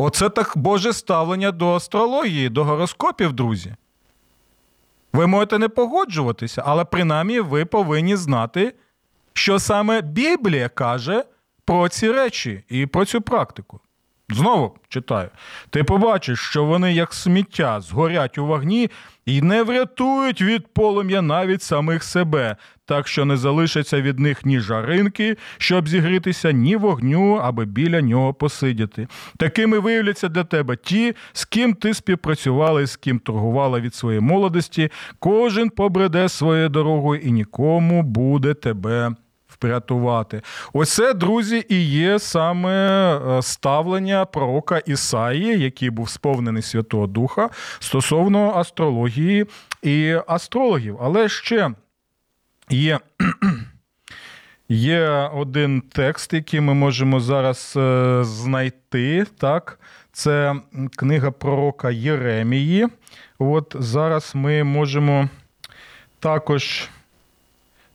Оце 0.02 0.30
так 0.30 0.54
Боже 0.56 0.94
ставлення 0.94 1.52
до 1.52 1.76
астрології, 1.76 2.50
до 2.50 2.64
гороскопів, 2.64 3.34
друзі. 3.34 3.76
Ви 5.14 5.28
можете 5.28 5.58
не 5.58 5.70
погоджуватися, 5.70 6.64
але 6.66 6.86
принаймні 6.86 7.40
ви 7.40 7.66
повинні 7.66 8.16
знати, 8.16 8.74
що 9.34 9.60
саме 9.60 10.02
Біблія 10.02 10.70
каже 10.70 11.24
про 11.66 11.90
ці 11.90 12.12
речі 12.12 12.64
і 12.70 12.86
про 12.86 13.06
цю 13.06 13.22
практику. 13.22 13.80
Знову 14.30 14.76
читаю: 14.90 15.30
ти 15.70 15.84
побачиш, 15.84 16.40
що 16.40 16.66
вони, 16.66 16.94
як 16.94 17.14
сміття, 17.14 17.82
згорять 17.82 18.38
у 18.38 18.46
вогні 18.46 18.90
і 19.26 19.42
не 19.42 19.64
врятують 19.64 20.42
від 20.42 20.68
полум'я 20.74 21.22
навіть 21.22 21.62
самих 21.62 22.04
себе, 22.04 22.56
так 22.90 23.08
що 23.08 23.26
не 23.26 23.38
залишиться 23.38 24.02
від 24.02 24.20
них 24.20 24.46
ні 24.46 24.60
жаринки, 24.60 25.38
щоб 25.58 25.90
зігрітися, 25.90 26.52
ні 26.52 26.76
вогню, 26.76 27.34
аби 27.34 27.66
біля 27.66 28.02
нього 28.02 28.34
посидіти. 28.34 29.08
Такими 29.38 29.80
виявляться 29.80 30.28
для 30.28 30.44
тебе 30.44 30.76
ті, 30.76 31.16
з 31.34 31.46
ким 31.46 31.74
ти 31.74 31.94
співпрацювала 31.94 32.82
і 32.82 32.86
з 32.86 32.96
ким 32.96 33.20
торгувала 33.20 33.80
від 33.80 33.96
своєї 33.96 34.22
молодості. 34.22 34.90
Кожен 35.20 35.70
побреде 35.70 36.30
своєю 36.30 36.70
дорогою 36.70 37.22
і 37.22 37.32
нікому 37.32 38.04
буде 38.04 38.54
тебе 38.54 39.12
врятувати. 39.62 40.42
Оце, 40.74 41.14
друзі, 41.14 41.66
і 41.70 41.82
є 41.82 42.20
саме 42.20 42.72
е, 43.18 43.42
ставлення 43.42 44.26
пророка 44.26 44.78
Ісаї, 44.78 45.60
який 45.60 45.90
був 45.90 46.10
сповнений 46.10 46.62
Святого 46.62 47.08
Духа 47.08 47.50
стосовно 47.80 48.54
астрології 48.56 49.46
і 49.84 50.16
астрологів. 50.28 50.98
Але 51.02 51.30
ще 51.30 51.72
є. 52.70 53.00
Є 54.70 55.10
один 55.34 55.82
текст, 55.82 56.34
який 56.34 56.62
ми 56.62 56.74
можемо 56.74 57.20
зараз 57.20 57.74
е, 57.78 58.20
знайти. 58.24 59.26
Так, 59.38 59.80
Це 60.12 60.56
книга 60.96 61.32
пророка 61.32 61.92
Єремії. 61.92 62.88
От 63.40 63.76
зараз 63.80 64.32
ми 64.36 64.64
можемо 64.64 65.30
також 66.20 66.90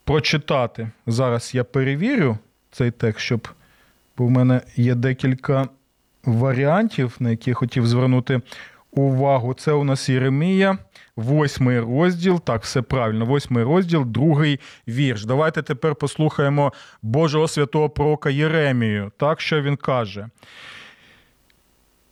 прочитати. 0.04 0.90
Зараз 1.06 1.54
я 1.54 1.64
перевірю 1.64 2.38
цей 2.70 2.90
текст, 2.90 3.20
щоб 3.20 3.48
бо 4.16 4.26
в 4.26 4.30
мене 4.30 4.60
є 4.76 4.94
декілька 4.94 5.68
варіантів, 6.24 7.16
на 7.20 7.30
які 7.30 7.50
я 7.50 7.54
хотів 7.54 7.86
звернути 7.86 8.40
увагу. 8.94 9.54
Це 9.54 9.72
у 9.72 9.84
нас 9.84 10.08
Єремія, 10.08 10.78
восьмий 11.16 11.80
розділ. 11.80 12.40
Так, 12.40 12.62
все 12.62 12.82
правильно, 12.82 13.24
восьмий 13.24 13.64
розділ, 13.64 14.04
другий 14.06 14.60
вірш. 14.88 15.24
Давайте 15.24 15.62
тепер 15.62 15.94
послухаємо 15.94 16.72
Божого 17.02 17.48
святого 17.48 17.90
пророка 17.90 18.30
Єремію. 18.30 19.12
Так, 19.18 19.40
що 19.40 19.62
він 19.62 19.76
каже 19.76 20.28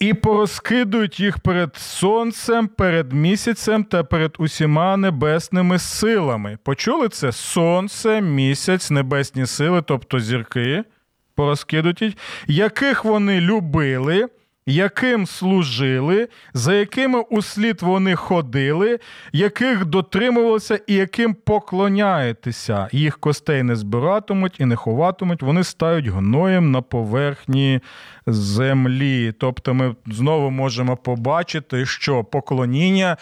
і 0.03 0.15
порозкидують 0.15 1.21
їх 1.21 1.39
перед 1.39 1.77
сонцем, 1.77 2.69
перед 2.69 3.13
місяцем 3.13 3.85
та 3.85 4.05
перед 4.05 4.35
усіма 4.39 4.97
небесними 4.97 5.79
силами. 5.79 6.59
Почули 6.63 7.09
це? 7.09 7.33
Сонце, 7.33 8.21
місяць, 8.21 8.91
небесні 8.91 9.47
сили, 9.47 9.83
тобто 9.83 10.21
зірки, 10.21 10.85
порозкидують, 11.35 12.03
їх, 12.03 12.15
яких 12.47 13.05
вони 13.05 13.41
любили 13.41 14.29
яким 14.67 15.27
служили, 15.27 16.29
за 16.55 16.75
якими 16.75 17.21
услід 17.21 17.83
вони 17.83 18.15
ходили, 18.15 18.99
яких 19.33 19.85
дотримувалися 19.85 20.81
і 20.87 20.95
яким 20.95 21.35
поклоняєтеся. 21.35 22.89
Їх 22.93 23.19
костей 23.19 23.63
не 23.63 23.77
збиратимуть 23.77 24.61
і 24.61 24.65
не 24.65 24.77
ховатимуть, 24.77 25.43
вони 25.43 25.65
стають 25.65 26.07
гноєм 26.07 26.71
на 26.71 26.83
поверхні 26.83 27.81
землі. 28.27 29.35
Тобто 29.39 29.75
ми 29.75 29.95
знову 30.07 30.51
можемо 30.51 30.97
побачити, 30.97 31.87
що 31.87 32.25
поклоніння 32.25 33.17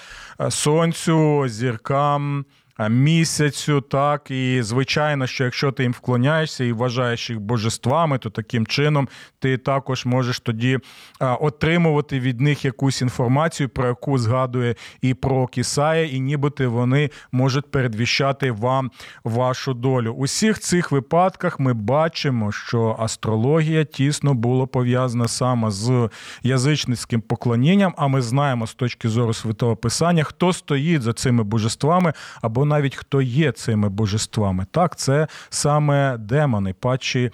сонцю, 0.51 1.49
зіркам 1.49 2.45
місяцю, 2.89 3.81
так 3.81 4.31
і 4.31 4.63
звичайно, 4.63 5.27
що 5.27 5.45
якщо 5.45 5.73
ти 5.73 5.83
їм 5.83 5.93
вклоняєшся 5.93 6.65
і 6.65 6.73
вважаєш 6.73 7.31
їх 7.31 7.41
божествами, 7.41 8.19
то 8.19 8.31
таким 8.31 8.67
чином 8.67 9.09
ти 9.39 9.59
також 9.59 10.07
можеш 10.07 10.41
тоді 10.41 10.79
отримувати 11.21 12.21
від 12.21 12.41
них 12.41 12.65
якусь 12.65 13.03
інформацію, 13.03 13.69
про 13.69 13.87
яку 13.89 14.19
згадує 14.19 14.75
і 15.01 15.15
про 15.15 15.47
Кісая, 15.47 16.07
і 16.07 16.21
нібито 16.21 16.71
вони 16.71 17.11
можуть 17.33 17.71
передвіщати 17.71 18.53
вам 18.53 18.91
вашу 19.25 19.75
долю. 19.75 20.13
У 20.13 20.23
всіх 20.23 20.59
цих 20.59 20.93
випадках 20.93 21.61
ми 21.61 21.73
бачимо, 21.73 22.53
що 22.53 22.97
астрологія 22.99 23.85
тісно 23.85 24.35
була 24.35 24.67
пов'язана 24.67 25.29
саме 25.29 25.71
з 25.71 26.09
язичницьким 26.43 27.21
поклонінням. 27.21 27.95
А 27.97 28.07
ми 28.07 28.23
знаємо 28.23 28.67
з 28.67 28.75
точки 28.75 29.09
зору 29.09 29.35
святого 29.35 29.77
писання, 29.77 30.25
хто 30.25 30.53
стоїть 30.53 31.03
за 31.03 31.13
цими 31.13 31.43
божествами 31.43 32.13
або 32.43 32.65
навіть 32.71 32.97
хто 32.97 33.23
є 33.23 33.53
цими 33.53 33.89
божествами. 33.89 34.67
Так, 34.71 34.97
це 34.97 35.27
саме 35.49 36.17
демони, 36.19 36.75
пачі, 36.81 37.31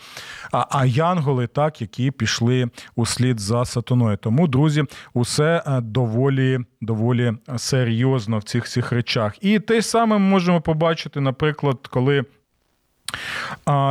а, 0.53 0.67
а 0.71 0.87
янголи, 0.87 1.47
так, 1.47 1.81
які 1.81 2.11
пішли 2.11 2.69
услід 2.97 3.41
за 3.41 3.65
сатаною. 3.65 4.17
Тому, 4.17 4.49
друзі, 4.49 4.85
усе 5.15 5.63
е, 5.67 5.81
доволі 5.81 6.61
доволі 6.81 7.33
серйозно 7.57 8.39
в 8.39 8.43
цих 8.43 8.69
цих 8.69 8.93
речах. 8.93 9.35
І 9.41 9.59
те 9.59 9.83
саме 9.83 10.19
ми 10.19 10.29
можемо 10.29 10.61
побачити, 10.61 11.21
наприклад, 11.21 11.79
коли. 11.91 12.25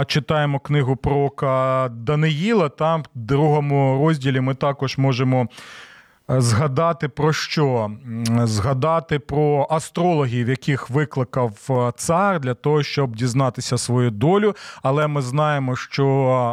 Читаємо 0.08 0.60
книгу 0.60 0.96
про 0.96 1.90
Даниїла. 1.92 2.70
Там 2.70 3.02
в 3.02 3.06
другому 3.14 4.06
розділі 4.06 4.42
ми 4.42 4.56
також 4.56 4.98
можемо 4.98 5.48
Згадати 6.30 7.10
про 7.10 7.34
що? 7.34 7.92
Згадати 8.44 9.20
про 9.20 9.68
астрологів, 9.70 10.50
яких 10.50 10.90
викликав 10.90 11.68
е, 11.70 11.92
цар 11.96 12.40
для 12.40 12.54
того, 12.54 12.84
щоб 12.84 13.16
дізнатися 13.16 13.78
свою 13.78 14.12
долю. 14.12 14.56
Але 14.84 15.08
ми 15.08 15.22
знаємо, 15.22 15.76
що 15.76 16.06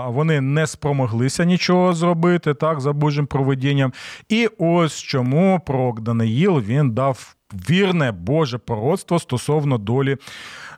вони 0.09 0.41
не 0.41 0.67
спромоглися 0.67 1.45
нічого 1.45 1.93
зробити 1.93 2.55
так 2.55 2.81
за 2.81 2.93
Божим 2.93 3.27
проведінням. 3.27 3.93
І 4.29 4.49
ось 4.59 4.99
чому 4.99 5.61
пророк 5.67 6.01
Даниїл 6.01 6.61
він 6.61 6.91
дав 6.91 7.35
вірне 7.71 8.13
Боже 8.13 8.59
пророцтво 8.59 9.19
стосовно 9.19 9.79
долі 9.79 10.17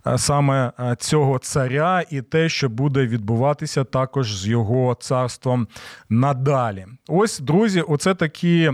е, 0.06 0.18
саме 0.18 0.72
е, 0.80 0.96
цього 0.98 1.38
царя 1.38 2.04
і 2.10 2.22
те, 2.22 2.48
що 2.48 2.68
буде 2.68 3.06
відбуватися 3.06 3.84
також 3.84 4.36
з 4.36 4.46
його 4.46 4.96
царством 5.00 5.68
надалі. 6.08 6.86
Ось, 7.08 7.38
друзі, 7.38 7.80
оце 7.80 8.14
такі 8.14 8.72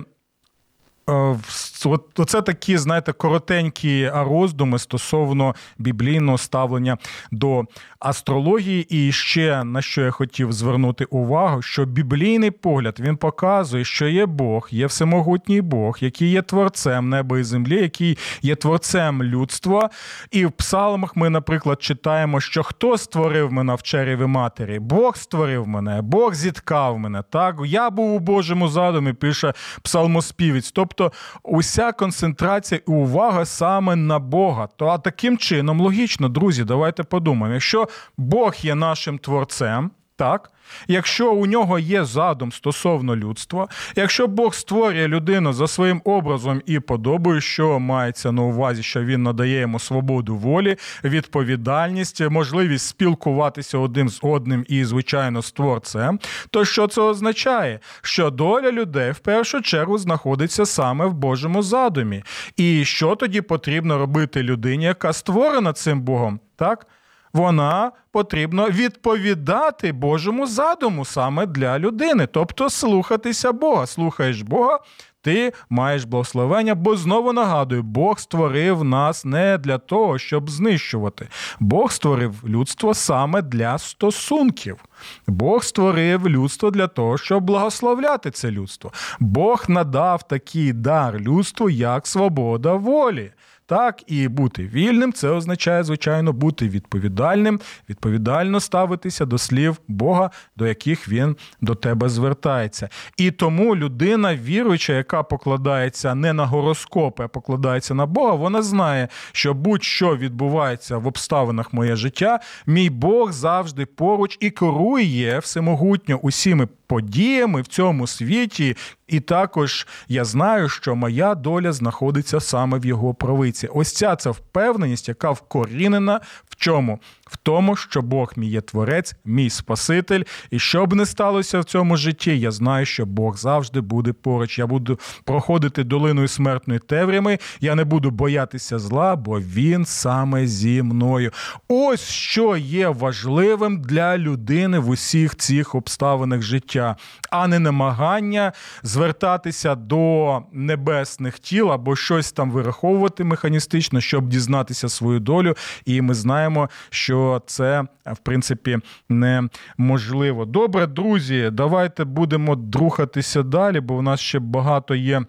Е, 1.11 1.37
от 1.85 2.20
Це 2.27 2.42
такі, 2.42 2.79
знаєте, 2.79 3.12
коротенькі 3.12 4.11
роздуми 4.14 4.79
стосовно 4.79 5.55
біблійного 5.79 6.38
ставлення 6.38 6.99
до 7.31 7.64
астрології. 7.99 8.87
І 8.88 9.12
ще 9.12 9.64
на 9.64 9.83
що 9.83 10.03
я 10.03 10.11
хотів 10.11 10.53
звернути 10.53 11.05
увагу, 11.05 11.62
що 11.62 11.85
біблійний 11.85 12.51
погляд 12.51 12.96
він 13.01 13.16
показує, 13.16 13.85
що 13.85 14.09
є 14.09 14.27
Бог, 14.27 14.68
є 14.70 14.87
всемогутній 14.87 15.61
Бог, 15.61 15.99
який 16.01 16.31
є 16.31 16.42
творцем 16.42 17.09
неба 17.09 17.38
і 17.38 17.42
землі, 17.42 17.83
який 17.83 18.18
є 18.42 18.55
творцем 18.55 19.23
людства. 19.23 19.90
І 20.31 20.46
в 20.46 20.53
псалмах 20.53 21.16
ми, 21.16 21.31
наприклад, 21.31 21.83
читаємо, 21.83 22.40
що 22.40 22.62
хто 22.62 22.99
створив 22.99 23.53
мене 23.53 23.75
в 23.75 23.83
череві 23.83 24.27
матері? 24.27 24.79
Бог 24.79 25.16
створив 25.16 25.68
мене, 25.68 26.03
Бог 26.03 26.35
зіткав 26.35 26.99
мене. 26.99 27.23
Так, 27.31 27.57
я 27.64 27.90
був 27.90 28.14
у 28.14 28.18
Божому 28.18 28.68
задумі, 28.68 29.12
пише 29.12 29.53
псалмоспівець. 29.83 30.73
Тобто 30.73 31.00
Тобто 31.01 31.17
уся 31.43 31.93
концентрація 31.93 32.81
і 32.89 32.91
увага 32.91 33.45
саме 33.45 33.97
на 33.97 34.19
Бога. 34.19 34.69
То 34.77 34.87
а 34.87 34.99
таким 34.99 35.39
чином 35.39 35.81
логічно, 35.81 36.29
друзі, 36.29 36.65
давайте 36.65 37.03
подумаємо, 37.03 37.55
якщо 37.55 37.89
Бог 38.17 38.55
є 38.61 38.75
нашим 38.75 39.19
творцем, 39.19 39.91
так. 40.20 40.50
Якщо 40.88 41.33
у 41.33 41.46
нього 41.46 41.78
є 41.78 42.04
задум 42.04 42.52
стосовно 42.52 43.16
людства, 43.16 43.68
якщо 43.96 44.26
Бог 44.26 44.54
створює 44.54 45.09
людину 45.09 45.52
за 45.52 45.68
своїм 45.68 46.02
образом 46.04 46.62
і 46.66 46.80
подобою, 46.80 47.40
що 47.40 47.78
мається 47.78 48.33
на 48.33 48.42
увазі, 48.42 48.83
що 48.83 49.04
він 49.04 49.22
надає 49.22 49.61
йому 49.61 49.78
свободу 49.78 50.37
волі, 50.37 50.76
відповідальність, 51.04 52.20
можливість 52.20 52.87
спілкуватися 52.87 53.78
одним 53.78 54.09
з 54.09 54.20
одним 54.22 54.64
і, 54.68 54.85
звичайно, 54.85 55.42
з 55.42 55.52
творцем, 55.52 56.20
то 56.50 56.64
що 56.64 56.87
це 56.87 57.00
означає? 57.00 57.80
Що 58.02 58.30
доля 58.30 58.72
людей 58.72 59.11
в 59.11 59.18
першу 59.18 59.62
чергу 59.62 59.98
знаходиться 59.98 60.66
саме 60.66 61.06
в 61.06 61.14
Божому 61.14 61.62
задумі. 61.62 62.22
І 62.56 62.85
що 62.85 63.16
тоді 63.16 63.40
потрібно 63.40 63.98
робити 63.98 64.42
людині, 64.42 64.85
яка 64.85 65.12
створена 65.12 65.72
цим 65.72 66.00
Богом? 66.00 66.40
Так? 66.56 66.87
Вона 67.33 67.93
потрібно 68.12 68.69
відповідати 68.69 69.93
Божому 69.93 70.47
задуму 70.47 71.05
саме 71.05 71.47
для 71.47 71.79
людини, 71.79 72.27
тобто 72.27 72.71
слухатися 72.71 73.53
Бога. 73.53 73.87
Слухаєш 73.87 74.43
Бога, 74.43 74.79
ти 75.23 75.53
маєш 75.71 76.05
благословення, 76.05 76.75
бо 76.75 76.97
знову 76.97 77.33
нагадую, 77.33 77.83
Бог 77.83 78.19
створив 78.19 78.85
нас 78.85 79.25
не 79.25 79.59
для 79.59 79.79
того, 79.79 80.19
щоб 80.19 80.51
знищувати. 80.51 81.29
Бог 81.61 81.93
створив 81.93 82.35
людство 82.47 82.95
саме 82.95 83.43
для 83.43 83.79
стосунків. 83.79 84.85
Бог 85.27 85.64
створив 85.64 86.29
людство 86.29 86.71
для 86.71 86.87
того, 86.87 87.19
щоб 87.19 87.45
благословляти 87.45 88.31
це 88.31 88.51
людство. 88.51 88.93
Бог 89.21 89.64
надав 89.69 90.23
такий 90.29 90.73
дар 90.73 91.21
людству, 91.21 91.71
як 91.71 92.07
свобода 92.07 92.75
волі. 92.75 93.33
Так, 93.70 94.02
і 94.06 94.28
бути 94.28 94.66
вільним 94.66 95.12
це 95.12 95.28
означає, 95.28 95.85
звичайно, 95.85 96.33
бути 96.33 96.68
відповідальним, 96.68 97.61
відповідально 97.88 98.61
ставитися 98.61 99.24
до 99.24 99.38
слів 99.38 99.76
Бога, 99.88 100.30
до 100.56 100.66
яких 100.66 101.09
він 101.09 101.37
до 101.61 101.74
тебе 101.74 102.09
звертається. 102.09 102.88
І 103.16 103.30
тому 103.30 103.76
людина, 103.76 104.35
віруюча, 104.37 104.92
яка 104.92 105.22
покладається 105.22 106.14
не 106.14 106.33
на 106.33 106.46
гороскопи, 106.46 107.24
а 107.24 107.28
покладається 107.28 107.94
на 107.94 108.06
Бога, 108.06 108.35
вона 108.35 108.62
знає, 108.62 109.09
що 109.33 109.54
будь-що 109.54 110.16
відбувається 110.16 110.98
в 110.98 111.06
обставинах 111.06 111.72
моє 111.72 111.96
життя, 111.96 112.40
мій 112.66 112.90
Бог 112.90 113.33
завжди 113.33 113.87
поруч 113.87 114.37
і 114.40 114.50
керує 114.50 115.38
всемогутньо 115.38 116.16
усіми 116.16 116.68
подіями 116.90 117.62
в 117.62 117.66
цьому 117.66 118.06
світі. 118.06 118.76
І 119.11 119.20
також 119.20 119.87
я 120.09 120.25
знаю, 120.25 120.68
що 120.68 120.94
моя 120.94 121.35
доля 121.35 121.73
знаходиться 121.73 122.40
саме 122.40 122.79
в 122.79 122.87
його 122.87 123.14
правиці. 123.14 123.68
Ось 123.75 123.92
ця 123.92 124.16
це 124.16 124.31
впевненість, 124.31 125.09
яка 125.09 125.31
вкорінена 125.31 126.20
в 126.49 126.57
чому? 126.57 126.99
В 127.31 127.37
тому, 127.37 127.77
що 127.77 128.03
Бог 128.03 128.33
мій 128.37 128.49
є 128.49 128.61
творець, 128.61 129.14
мій 129.25 129.51
Спаситель, 129.51 130.23
і 130.51 130.59
що 130.59 130.87
б 130.87 130.95
не 130.95 131.07
сталося 131.07 131.61
в 131.61 131.64
цьому 131.64 131.97
житті, 131.97 132.38
я 132.38 132.51
знаю, 132.51 132.87
що 132.87 133.07
Бог 133.07 133.37
завжди 133.37 133.81
буде 133.81 134.12
поруч. 134.12 134.59
Я 134.59 134.66
буду 134.66 134.99
проходити 135.25 135.85
долиною 135.85 136.29
смертної 136.29 136.81
темряви, 136.81 137.38
я 137.61 137.75
не 137.75 137.85
буду 137.85 138.11
боятися 138.11 138.79
зла, 138.79 139.16
бо 139.16 139.40
він 139.40 139.85
саме 139.85 140.47
зі 140.47 140.83
мною. 140.83 141.31
Ось 141.69 142.09
що 142.09 142.57
є 142.57 142.88
важливим 142.88 143.83
для 143.83 144.19
людини 144.19 144.79
в 144.79 144.88
усіх 144.88 145.37
цих 145.37 145.75
обставинах 145.75 146.43
життя, 146.43 146.97
а 147.31 147.47
не 147.47 147.59
намагання 147.59 148.53
звертатися 148.83 149.75
до 149.75 150.43
небесних 150.53 151.38
тіл 151.38 151.73
або 151.73 151.97
щось 151.97 152.33
там 152.33 152.51
вираховувати 152.51 153.25
механістично, 153.25 154.01
щоб 154.01 154.29
дізнатися 154.29 154.88
свою 154.88 155.21
долю. 155.21 155.55
І 155.85 156.03
ми 156.03 156.14
знаємо, 156.14 156.69
що 156.90 157.19
це 157.46 157.85
в 158.06 158.18
принципі 158.18 158.78
неможливо. 159.09 160.44
Добре, 160.44 160.87
друзі, 160.87 161.50
давайте 161.52 162.04
будемо 162.04 162.56
друхатися 162.56 163.42
далі, 163.42 163.80
бо 163.80 163.96
в 163.96 164.02
нас 164.02 164.20
ще 164.20 164.38
багато 164.38 164.94
є. 164.94 165.22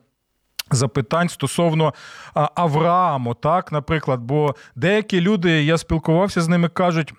Запитань 0.74 1.30
стосовно 1.30 1.94
Аврааму, 2.34 3.34
так, 3.34 3.72
наприклад, 3.72 4.20
бо 4.20 4.56
деякі 4.76 5.22
люди, 5.22 5.64
я 5.64 5.78
спілкувався 5.78 6.42
з 6.42 6.48
ними, 6.48 6.70
кажуть. 6.70 7.14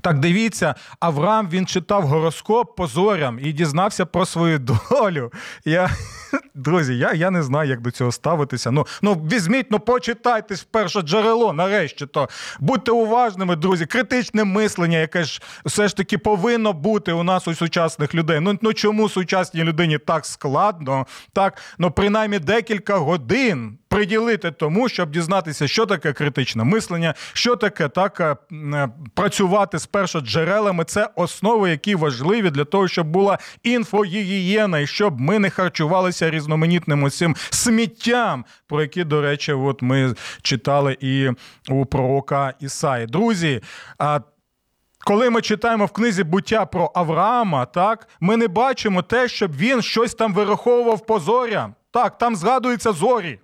Так, 0.00 0.18
дивіться, 0.18 0.74
Авраам 1.00 1.48
він 1.48 1.66
читав 1.66 2.02
гороскоп 2.02 2.76
по 2.76 2.86
зорям 2.86 3.38
і 3.42 3.52
дізнався 3.52 4.06
про 4.06 4.26
свою 4.26 4.58
долю. 4.58 5.32
Я, 5.64 5.90
Друзі, 6.54 6.98
я 6.98 7.12
я 7.12 7.30
не 7.30 7.42
знаю, 7.42 7.68
як 7.68 7.80
до 7.80 7.90
цього 7.90 8.12
ставитися. 8.12 8.70
Ну 8.70 8.86
ну 9.02 9.14
візьміть, 9.14 9.66
ну 9.70 9.78
почитайте 9.80 10.54
перше 10.70 11.02
джерело, 11.02 11.52
нарешті. 11.52 12.06
то. 12.06 12.28
Будьте 12.60 12.92
уважними, 12.92 13.56
друзі. 13.56 13.86
Критичне 13.86 14.44
мислення, 14.44 14.98
яке 14.98 15.24
ж 15.24 15.42
все 15.64 15.88
ж 15.88 15.96
таки 15.96 16.18
повинно 16.18 16.72
бути 16.72 17.12
у 17.12 17.22
нас 17.22 17.48
у 17.48 17.54
сучасних 17.54 18.14
людей. 18.14 18.40
Ну 18.40 18.58
ну 18.62 18.72
чому 18.72 19.08
сучасній 19.08 19.64
людині 19.64 19.98
так 19.98 20.26
складно? 20.26 21.06
Так, 21.32 21.58
ну 21.78 21.90
принаймні 21.90 22.38
декілька 22.38 22.96
годин 22.96 23.78
приділити 23.92 24.50
тому, 24.50 24.88
щоб 24.88 25.10
дізнатися, 25.10 25.68
що 25.68 25.86
таке 25.86 26.12
критичне 26.12 26.64
мислення, 26.64 27.14
що 27.32 27.56
таке 27.56 27.88
так 27.88 28.20
е, 28.20 28.36
е, 28.52 28.88
працювати 29.14 29.78
з 29.78 29.86
першоджерелами. 29.86 30.84
Це 30.84 31.08
основи, 31.16 31.70
які 31.70 31.94
важливі 31.94 32.50
для 32.50 32.64
того, 32.64 32.88
щоб 32.88 33.06
була 33.06 33.38
інфогігієна, 33.62 34.78
і 34.78 34.86
щоб 34.86 35.20
ми 35.20 35.38
не 35.38 35.50
харчувалися 35.50 36.30
різноманітним 36.30 37.02
усім 37.02 37.36
сміттям, 37.50 38.44
про 38.66 38.82
які, 38.82 39.04
до 39.04 39.22
речі, 39.22 39.52
от 39.52 39.82
ми 39.82 40.14
читали 40.42 40.96
і 41.00 41.28
у 41.68 41.86
пророка 41.86 42.54
Ісаї. 42.60 43.06
Друзі. 43.06 43.60
коли 45.04 45.30
ми 45.30 45.40
читаємо 45.40 45.86
в 45.86 45.92
книзі 45.92 46.24
буття 46.24 46.66
про 46.66 46.92
Авраама, 46.94 47.66
так 47.66 48.08
ми 48.20 48.36
не 48.36 48.48
бачимо 48.48 49.02
те, 49.02 49.28
щоб 49.28 49.56
він 49.56 49.82
щось 49.82 50.14
там 50.14 50.34
вираховував 50.34 51.06
по 51.06 51.18
зорям. 51.18 51.74
Так, 51.90 52.18
там 52.18 52.36
згадуються 52.36 52.92
зорі. 52.92 53.38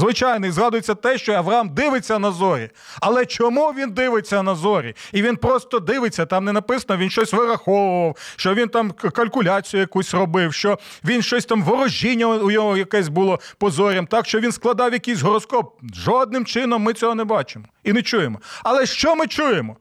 Звичайно, 0.00 0.46
і 0.46 0.50
згадується 0.50 0.94
те, 0.94 1.18
що 1.18 1.32
Авраам 1.32 1.68
дивиться 1.68 2.18
на 2.18 2.30
зорі. 2.32 2.70
Але 3.00 3.26
чому 3.26 3.68
він 3.70 3.90
дивиться 3.90 4.42
на 4.42 4.54
зорі? 4.54 4.94
І 5.12 5.22
він 5.22 5.36
просто 5.36 5.78
дивиться, 5.78 6.26
там 6.26 6.44
не 6.44 6.52
написано, 6.52 6.96
він 6.96 7.10
щось 7.10 7.32
вираховував, 7.32 8.16
що 8.36 8.54
він 8.54 8.68
там 8.68 8.90
калькуляцію 8.90 9.80
якусь 9.80 10.14
робив, 10.14 10.54
що 10.54 10.78
він 11.04 11.22
щось 11.22 11.44
там 11.44 11.62
ворожіння 11.62 12.26
у 12.26 12.50
нього 12.50 12.76
якесь 12.76 13.08
було 13.08 13.40
по 13.58 13.70
зорям, 13.70 14.06
так 14.06 14.26
що 14.26 14.40
він 14.40 14.52
складав 14.52 14.92
якийсь 14.92 15.22
гороскоп. 15.22 15.78
Жодним 15.94 16.44
чином 16.44 16.82
ми 16.82 16.92
цього 16.92 17.14
не 17.14 17.24
бачимо 17.24 17.64
і 17.84 17.92
не 17.92 18.02
чуємо. 18.02 18.40
Але 18.62 18.86
що 18.86 19.16
ми 19.16 19.26
чуємо? 19.26 19.76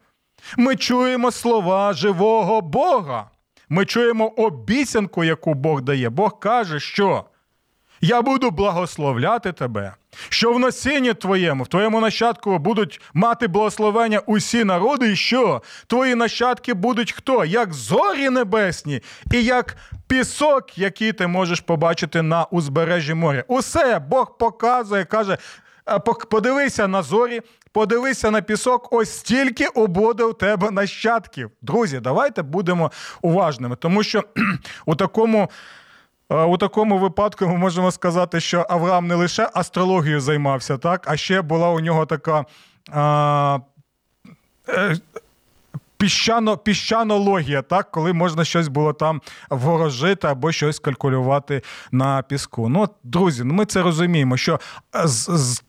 Ми 0.58 0.75
чуємо 0.75 1.32
слова 1.32 1.93
живого 1.93 2.62
Бога. 2.62 3.29
Ми 3.69 3.86
чуємо 3.86 4.27
обіцянку, 4.27 5.23
яку 5.23 5.53
Бог 5.53 5.82
дає. 5.82 6.10
Бог 6.10 6.39
каже, 6.39 6.79
що. 6.79 7.25
Я 8.01 8.21
буду 8.21 8.51
благословляти 8.51 9.51
тебе, 9.51 9.93
що 10.29 10.53
в 10.53 10.59
насінні 10.59 11.13
твоєму, 11.13 11.63
в 11.63 11.67
твоєму 11.67 12.01
нащадку 12.01 12.57
будуть 12.57 13.01
мати 13.13 13.47
благословення 13.47 14.19
усі 14.19 14.63
народи, 14.63 15.12
і 15.12 15.15
що 15.15 15.62
твої 15.88 16.15
нащадки 16.15 16.73
будуть 16.73 17.12
хто? 17.12 17.45
Як 17.45 17.73
зорі 17.73 18.29
небесні, 18.29 19.01
і 19.33 19.43
як 19.43 19.77
пісок, 20.07 20.77
який 20.77 21.13
ти 21.13 21.27
можеш 21.27 21.59
побачити 21.59 22.21
на 22.21 22.43
узбережжі 22.43 23.13
моря. 23.13 23.43
Усе 23.47 23.99
Бог 23.99 24.38
показує, 24.38 25.05
каже: 25.05 25.38
подивися 26.29 26.88
на 26.88 27.03
зорі, 27.03 27.41
подивися 27.71 28.31
на 28.31 28.41
пісок, 28.41 28.93
ось 28.93 29.17
стільки 29.17 29.67
буде 29.75 30.23
у 30.23 30.33
тебе 30.33 30.71
нащадків. 30.71 31.51
Друзі, 31.62 31.99
давайте 31.99 32.41
будемо 32.41 32.91
уважними, 33.21 33.75
тому 33.75 34.03
що 34.03 34.23
у 34.85 34.95
такому. 34.95 35.49
У 36.29 36.57
такому 36.57 36.97
випадку 36.97 37.47
ми 37.47 37.57
можемо 37.57 37.91
сказати, 37.91 38.39
що 38.39 38.65
Авраам 38.69 39.07
не 39.07 39.15
лише 39.15 39.49
астрологією 39.53 40.21
займався, 40.21 40.77
так, 40.77 41.03
а 41.07 41.17
ще 41.17 41.41
була 41.41 41.69
у 41.69 41.79
нього 41.79 42.05
така 42.05 42.45
а, 42.91 43.59
е, 44.69 44.95
піщано, 45.97 46.57
піщанологія, 46.57 47.61
так, 47.61 47.91
коли 47.91 48.13
можна 48.13 48.45
щось 48.45 48.67
було 48.67 48.93
там 48.93 49.21
ворожити 49.49 50.27
або 50.27 50.51
щось 50.51 50.79
калькулювати 50.79 51.61
на 51.91 52.21
піску. 52.21 52.69
Ну, 52.69 52.89
Друзі, 53.03 53.43
ну 53.43 53.53
ми 53.53 53.65
це 53.65 53.81
розуміємо, 53.81 54.37
що 54.37 54.59
з, 55.05 55.37
з 55.37 55.63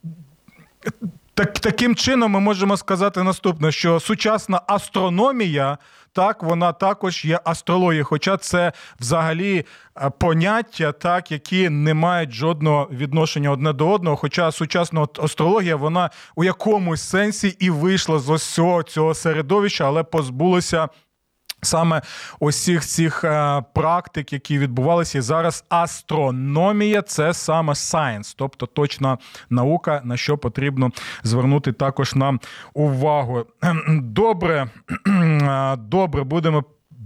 так, 1.40 1.58
Таким 1.58 1.94
чином, 1.96 2.32
ми 2.32 2.40
можемо 2.40 2.76
сказати 2.76 3.22
наступне: 3.22 3.72
що 3.72 4.00
сучасна 4.00 4.60
астрономія, 4.66 5.78
так, 6.12 6.42
вона 6.42 6.72
також 6.72 7.24
є 7.24 7.40
астрологією, 7.44 8.04
хоча 8.04 8.36
це 8.36 8.72
взагалі 9.00 9.64
е, 9.96 10.10
поняття, 10.18 10.92
так, 10.92 11.32
які 11.32 11.68
не 11.68 11.94
мають 11.94 12.32
жодного 12.32 12.88
відношення 12.92 13.50
одне 13.50 13.72
до 13.72 13.90
одного. 13.90 14.16
Хоча 14.16 14.52
сучасна 14.52 15.06
астрологія, 15.18 15.76
вона 15.76 16.10
у 16.36 16.44
якомусь 16.44 17.02
сенсі 17.02 17.56
і 17.58 17.70
вийшла 17.70 18.18
з 18.18 18.30
ось 18.30 18.54
цього, 18.54 18.82
цього 18.82 19.14
середовища, 19.14 19.86
але 19.86 20.02
позбулася. 20.02 20.88
Саме 21.62 22.02
усіх 22.40 22.84
цих 22.84 23.24
е, 23.24 23.62
практик, 23.74 24.32
які 24.32 24.58
відбувалися 24.58 25.18
і 25.18 25.20
зараз, 25.20 25.64
астрономія 25.68 27.02
це 27.02 27.34
саме 27.34 27.74
сайенс, 27.74 28.34
тобто 28.34 28.66
точна 28.66 29.18
наука, 29.50 30.00
на 30.04 30.16
що 30.16 30.38
потрібно 30.38 30.90
звернути 31.22 31.72
також 31.72 32.14
нам 32.14 32.40
увагу. 32.74 33.44
Добре, 34.00 34.70
добре, 35.78 36.24
будемо. 36.24 36.64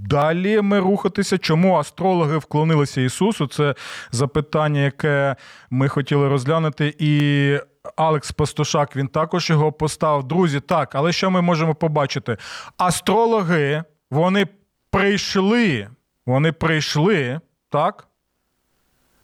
Далі 0.08 0.60
ми 0.60 0.80
рухатися. 0.80 1.38
Чому 1.38 1.76
астрологи 1.76 2.38
вклонилися 2.38 3.00
Ісусу? 3.00 3.46
Це 3.46 3.74
запитання, 4.10 4.80
яке 4.80 5.36
ми 5.70 5.88
хотіли 5.88 6.28
розглянути. 6.28 6.94
І 6.98 7.58
Алекс 7.96 8.32
Пастушак 8.32 8.96
він 8.96 9.08
також 9.08 9.50
його 9.50 9.72
поставив. 9.72 10.24
Друзі, 10.24 10.60
так, 10.60 10.94
але 10.94 11.12
що 11.12 11.30
ми 11.30 11.40
можемо 11.40 11.74
побачити? 11.74 12.36
Астрологи 12.76 13.84
вони 14.14 14.46
прийшли, 14.90 15.88
вони 16.27 16.53
прийшли, 16.53 17.40
так? 17.68 18.09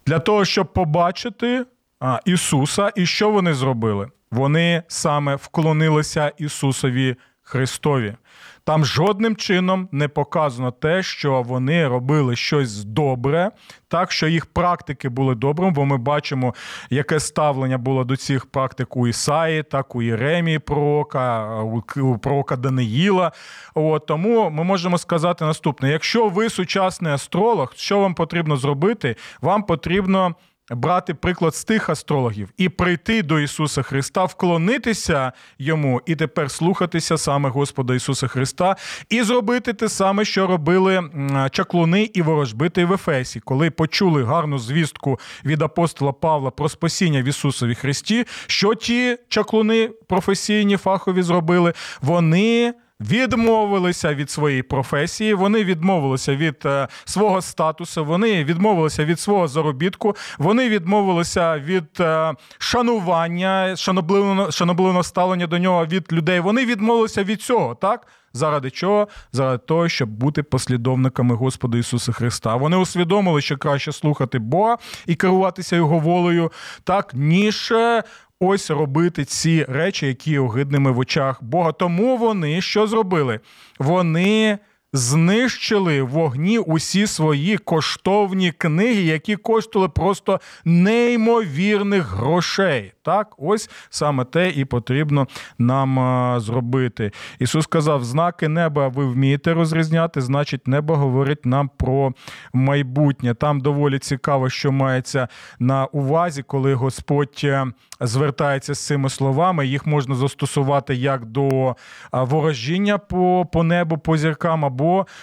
Для 0.05 0.19
того, 0.19 0.45
щоб 0.45 0.73
побачити 0.73 1.65
а, 1.99 2.19
Ісуса, 2.25 2.91
і 2.95 3.05
що 3.05 3.31
вони 3.31 3.53
зробили? 3.53 4.09
Вони 4.31 4.83
саме 4.87 5.35
вклонилися 5.35 6.31
Ісусові 6.37 7.15
Христові. 7.41 8.15
Там 8.63 8.85
жодним 8.85 9.35
чином 9.35 9.89
не 9.91 10.07
показано 10.07 10.71
те, 10.71 11.03
що 11.03 11.41
вони 11.41 11.87
робили 11.87 12.35
щось 12.35 12.83
добре, 12.83 13.51
так 13.87 14.11
що 14.11 14.27
їх 14.27 14.45
практики 14.45 15.09
були 15.09 15.35
добрими, 15.35 15.71
бо 15.71 15.85
ми 15.85 15.97
бачимо, 15.97 16.53
яке 16.89 17.19
ставлення 17.19 17.77
було 17.77 18.03
до 18.03 18.17
цих 18.17 18.45
практик 18.45 18.97
у 18.97 19.07
Ісаї, 19.07 19.63
так 19.63 19.95
у 19.95 20.01
Єремії 20.01 20.59
пророка, 20.59 21.55
у 21.95 22.17
пророка 22.17 22.55
Даниїла. 22.55 23.31
От, 23.73 24.05
Тому 24.05 24.49
ми 24.49 24.63
можемо 24.63 24.97
сказати 24.97 25.45
наступне: 25.45 25.89
якщо 25.89 26.29
ви 26.29 26.49
сучасний 26.49 27.13
астролог, 27.13 27.73
що 27.75 27.99
вам 27.99 28.13
потрібно 28.13 28.57
зробити? 28.57 29.15
Вам 29.41 29.63
потрібно 29.63 30.35
брати 30.75 31.13
приклад 31.13 31.55
з 31.55 31.63
тих 31.63 31.89
астрологів 31.89 32.49
і 32.57 32.69
прийти 32.69 33.23
до 33.23 33.39
Ісуса 33.39 33.81
Христа, 33.81 34.25
вклонитися 34.25 35.31
йому 35.59 36.01
і 36.05 36.15
тепер 36.15 36.51
слухатися 36.51 37.17
саме 37.17 37.49
Господа 37.49 37.95
Ісуса 37.95 38.27
Христа, 38.27 38.75
і 39.09 39.23
зробити 39.23 39.73
те 39.73 39.89
саме, 39.89 40.25
що 40.25 40.47
робили 40.47 41.09
чаклуни 41.51 42.09
і 42.13 42.21
ворожбити 42.21 42.85
в 42.85 42.93
Ефесі, 42.93 43.39
коли 43.39 43.71
почули 43.71 44.23
гарну 44.23 44.59
звістку 44.59 45.19
від 45.45 45.61
апостола 45.61 46.11
Павла 46.11 46.51
про 46.51 46.69
спасіння 46.69 47.21
в 47.21 47.25
Ісусові 47.25 47.75
Христі, 47.75 48.25
що 48.47 48.75
ті 48.75 49.17
чаклуни 49.29 49.89
професійні 50.07 50.77
фахові 50.77 51.21
зробили, 51.21 51.73
вони 52.01 52.73
відмовилися 53.01 54.13
від 54.13 54.31
своєї 54.31 54.63
професії, 54.63 55.33
вони 55.33 55.63
відмовилися 55.63 56.35
від 56.35 56.55
е, 56.65 56.87
свого 57.05 57.41
статусу, 57.41 58.05
вони 58.05 58.43
відмовилися 58.43 59.05
від 59.05 59.19
свого 59.19 59.47
заробітку, 59.47 60.15
вони 60.37 60.69
відмовилися 60.69 61.59
від 61.59 61.99
е, 61.99 62.33
шанування, 62.57 63.75
шанобливого, 63.75 64.51
шанобливого 64.51 65.03
ставлення 65.03 65.47
до 65.47 65.57
нього 65.57 65.85
від 65.85 66.13
людей. 66.13 66.39
Вони 66.39 66.65
відмовилися 66.65 67.23
від 67.23 67.41
цього, 67.41 67.75
так? 67.75 68.07
Заради 68.33 68.69
чого? 68.69 69.07
Заради 69.31 69.57
того, 69.57 69.89
щоб 69.89 70.09
бути 70.09 70.43
послідовниками 70.43 71.35
Господа 71.35 71.77
Ісуса 71.77 72.11
Христа. 72.11 72.55
Вони 72.55 72.77
усвідомили, 72.77 73.41
що 73.41 73.57
краще 73.57 73.91
слухати 73.91 74.39
Бога 74.39 74.77
і 75.05 75.15
керуватися 75.15 75.75
Його 75.75 75.99
волею, 75.99 76.51
так 76.83 77.11
ніж 77.13 77.71
е, 77.71 78.03
ось 78.41 78.69
робити 78.69 79.25
ці 79.25 79.65
речі, 79.69 80.07
які 80.07 80.37
огидними 80.37 80.91
в 80.91 80.99
очах 80.99 81.43
Бога. 81.43 81.71
Тому 81.71 82.17
вони 82.17 82.61
що 82.61 82.87
зробили? 82.87 83.39
Вони 83.79 84.57
знищили 84.93 86.01
вогні 86.01 86.59
усі 86.59 87.07
свої 87.07 87.57
коштовні 87.57 88.51
книги, 88.51 89.01
які 89.01 89.35
коштували 89.35 89.89
просто 89.89 90.39
неймовірних 90.65 92.07
грошей. 92.07 92.93
Так, 93.03 93.35
ось 93.37 93.69
саме 93.89 94.25
те 94.25 94.49
і 94.49 94.65
потрібно 94.65 95.27
нам 95.57 96.39
зробити. 96.39 97.11
Ісус 97.39 97.63
сказав: 97.63 98.03
знаки 98.03 98.47
неба 98.47 98.87
ви 98.87 99.05
вмієте 99.05 99.53
розрізняти, 99.53 100.21
значить, 100.21 100.67
небо 100.67 100.95
говорить 100.95 101.45
нам 101.45 101.69
про 101.77 102.13
майбутнє. 102.53 103.33
Там 103.33 103.59
доволі 103.59 103.99
цікаво, 103.99 104.49
що 104.49 104.71
мається 104.71 105.27
на 105.59 105.85
увазі, 105.85 106.43
коли 106.43 106.73
Господь 106.73 107.41
е, 107.43 107.65
звертається 108.01 108.73
з 108.73 108.85
цими 108.85 109.09
словами. 109.09 109.67
Їх 109.67 109.85
можна 109.85 110.15
застосувати 110.15 110.95
як 110.95 111.25
до 111.25 111.75
ворожіння 112.11 112.97
по, 112.97 113.47
по 113.53 113.63
небу, 113.63 113.97
по 113.97 114.17
зіркам, 114.17 114.65
або 114.65 114.80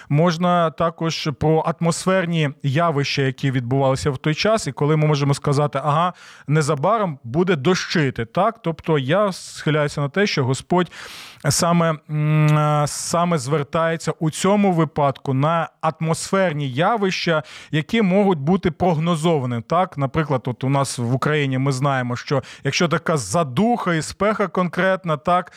можна 0.08 0.70
також 0.70 1.30
про 1.40 1.58
атмосферні 1.58 2.50
явища, 2.62 3.22
які 3.22 3.50
відбувалися 3.50 4.10
в 4.10 4.18
той 4.18 4.34
час, 4.34 4.66
і 4.66 4.72
коли 4.72 4.96
ми 4.96 5.06
можемо 5.06 5.34
сказати, 5.34 5.80
ага, 5.84 6.12
незабаром 6.46 7.18
буде 7.24 7.56
дощити. 7.56 8.24
Так, 8.24 8.62
тобто 8.62 8.98
я 8.98 9.32
схиляюся 9.32 10.00
на 10.00 10.08
те, 10.08 10.26
що 10.26 10.44
Господь 10.44 10.90
саме 11.48 11.94
саме 12.86 13.38
звертається 13.38 14.12
у 14.18 14.30
цьому 14.30 14.72
випадку 14.72 15.34
на 15.34 15.68
атмосферні 15.80 16.70
явища, 16.70 17.42
які 17.70 18.02
можуть 18.02 18.38
бути 18.38 18.70
прогнозовані. 18.70 19.62
Так, 19.62 19.98
наприклад, 19.98 20.42
от 20.46 20.64
у 20.64 20.68
нас 20.68 20.98
в 20.98 21.14
Україні 21.14 21.58
ми 21.58 21.72
знаємо, 21.72 22.16
що 22.16 22.42
якщо 22.64 22.88
така 22.88 23.16
задуха 23.16 23.94
і 23.94 24.02
спеха 24.02 24.48
конкретна, 24.48 25.16
так 25.16 25.52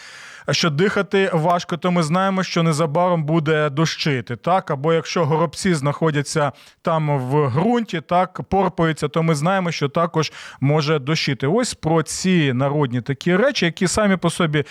що 0.54 0.70
дихати 0.70 1.30
важко, 1.34 1.78
то 1.78 1.92
ми 1.92 2.04
знаємо, 2.04 2.44
що 2.44 2.64
незабаром 2.64 3.24
буде 3.24 3.70
дощити. 3.70 4.36
Так, 4.36 4.72
або 4.72 4.94
якщо 4.94 5.26
горобці 5.26 5.74
знаходяться 5.74 6.52
там 6.82 7.20
в 7.20 7.50
ґрунті, 7.50 8.02
так 8.02 8.42
порпаються, 8.50 9.08
то 9.08 9.24
ми 9.24 9.36
знаємо, 9.36 9.72
що 9.72 9.90
також 9.90 10.32
може 10.62 11.00
дощити. 11.00 11.48
Ось 11.48 11.74
про 11.74 12.04
ці 12.04 12.54
народні 12.54 13.02
такі 13.02 13.36
речі, 13.36 13.66
які 13.66 13.88
самі 13.88 14.18
по 14.18 14.30
собі 14.30 14.64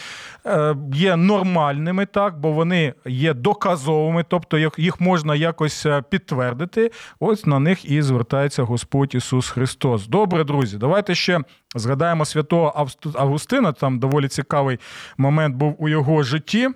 е, 0.46 0.76
є 0.94 1.16
нормальними, 1.16 2.06
так, 2.06 2.38
бо 2.38 2.52
вони 2.52 2.94
є 3.06 3.34
доказовими, 3.34 4.24
тобто 4.28 4.58
їх 4.76 5.00
можна 5.00 5.34
якось 5.34 5.86
е, 5.86 6.02
підтвердити. 6.10 6.90
Ось 7.20 7.46
на 7.46 7.58
них 7.58 7.90
і 7.90 8.02
звертається 8.02 8.62
Господь 8.62 9.14
Ісус 9.14 9.50
Христос. 9.50 10.06
Добре, 10.06 10.44
друзі, 10.44 10.78
давайте 10.78 11.14
ще 11.14 11.40
згадаємо 11.74 12.24
святого 12.24 12.86
Августина. 13.14 13.72
Там 13.72 13.98
доволі 13.98 14.28
цікавий 14.28 14.78
момент 15.18 15.56
був 15.56 15.69
у 15.78 15.88
його 15.88 16.22
житті. 16.22 16.68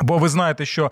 Бо 0.00 0.18
ви 0.18 0.28
знаєте, 0.28 0.64
що 0.64 0.90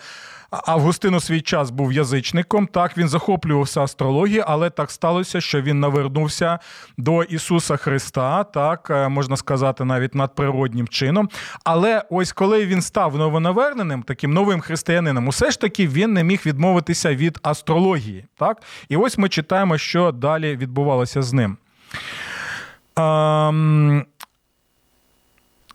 Августин 0.50 1.14
у 1.14 1.20
свій 1.20 1.40
час 1.40 1.70
був 1.70 1.92
язичником. 1.92 2.66
Так 2.66 2.98
він 2.98 3.08
захоплювався 3.08 3.80
астрологією, 3.80 4.44
але 4.46 4.70
так 4.70 4.90
сталося, 4.90 5.40
що 5.40 5.62
він 5.62 5.80
навернувся 5.80 6.58
до 6.98 7.22
Ісуса 7.22 7.76
Христа, 7.76 8.44
так 8.44 8.88
е, 8.90 9.08
можна 9.08 9.36
сказати, 9.36 9.84
навіть 9.84 10.14
надприроднім 10.14 10.88
чином. 10.88 11.28
Але 11.64 12.02
ось 12.10 12.32
коли 12.32 12.66
він 12.66 12.82
став 12.82 13.16
новонаверненим, 13.16 14.02
таким 14.02 14.32
новим 14.32 14.60
християнином, 14.60 15.28
усе 15.28 15.50
ж 15.50 15.60
таки 15.60 15.88
він 15.88 16.12
не 16.12 16.24
міг 16.24 16.42
відмовитися 16.46 17.14
від 17.14 17.38
астрології. 17.42 18.24
Так, 18.36 18.62
і 18.88 18.96
ось 18.96 19.18
ми 19.18 19.28
читаємо, 19.28 19.78
що 19.78 20.12
далі 20.12 20.56
відбувалося 20.56 21.22
з 21.22 21.32
ним. 21.32 21.56
Um, 22.96 24.04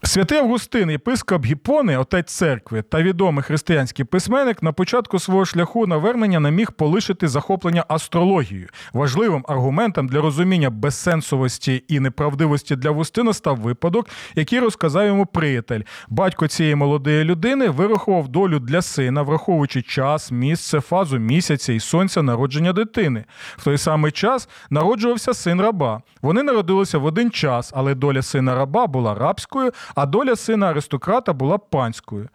Святий 0.06 0.38
Августин, 0.38 0.92
єпископ 0.92 1.46
Гіпони, 1.46 1.98
отець 1.98 2.32
церкви 2.32 2.82
та 2.82 3.02
відомий 3.02 3.44
християнський 3.44 4.06
письменник 4.06 4.64
на 4.64 4.72
початку 4.72 5.20
свого 5.20 5.46
шляху 5.46 5.88
навернення 5.88 6.40
не 6.40 6.52
міг 6.52 6.72
полишити 6.72 7.28
захоплення 7.28 7.86
астрологією. 7.88 8.68
Важливим 8.94 9.46
аргументом 9.48 10.08
для 10.08 10.22
розуміння 10.22 10.70
безсенсовості 10.70 11.84
і 11.88 12.00
неправдивості 12.00 12.76
для 12.76 12.90
Августина 12.90 13.34
став 13.34 13.58
випадок, 13.58 14.10
який 14.36 14.60
розказав 14.60 15.06
йому 15.06 15.26
приятель. 15.26 15.82
Батько 16.10 16.48
цієї 16.48 16.76
молодої 16.76 17.24
людини 17.24 17.70
вирахував 17.70 18.28
долю 18.28 18.60
для 18.60 18.82
сина, 18.82 19.22
враховуючи 19.22 19.82
час, 19.82 20.32
місце, 20.32 20.82
фазу 20.82 21.18
місяця 21.18 21.74
і 21.74 21.80
сонця 21.80 22.22
народження 22.22 22.74
дитини. 22.74 23.26
В 23.58 23.64
той 23.64 23.78
самий 23.78 24.12
час 24.12 24.50
народжувався 24.70 25.34
син 25.34 25.62
раба. 25.62 26.02
Вони 26.22 26.44
народилися 26.44 26.98
в 26.98 27.06
один 27.06 27.32
час, 27.32 27.72
але 27.76 27.96
доля 27.96 28.22
сина 28.22 28.56
раба 28.56 28.88
була 28.88 29.14
рабською 29.14 29.72
а 29.96 30.06
доля 30.06 30.36
сина 30.36 30.70
аристократа 30.70 31.34
була 31.34 31.58
панською. 31.58 32.30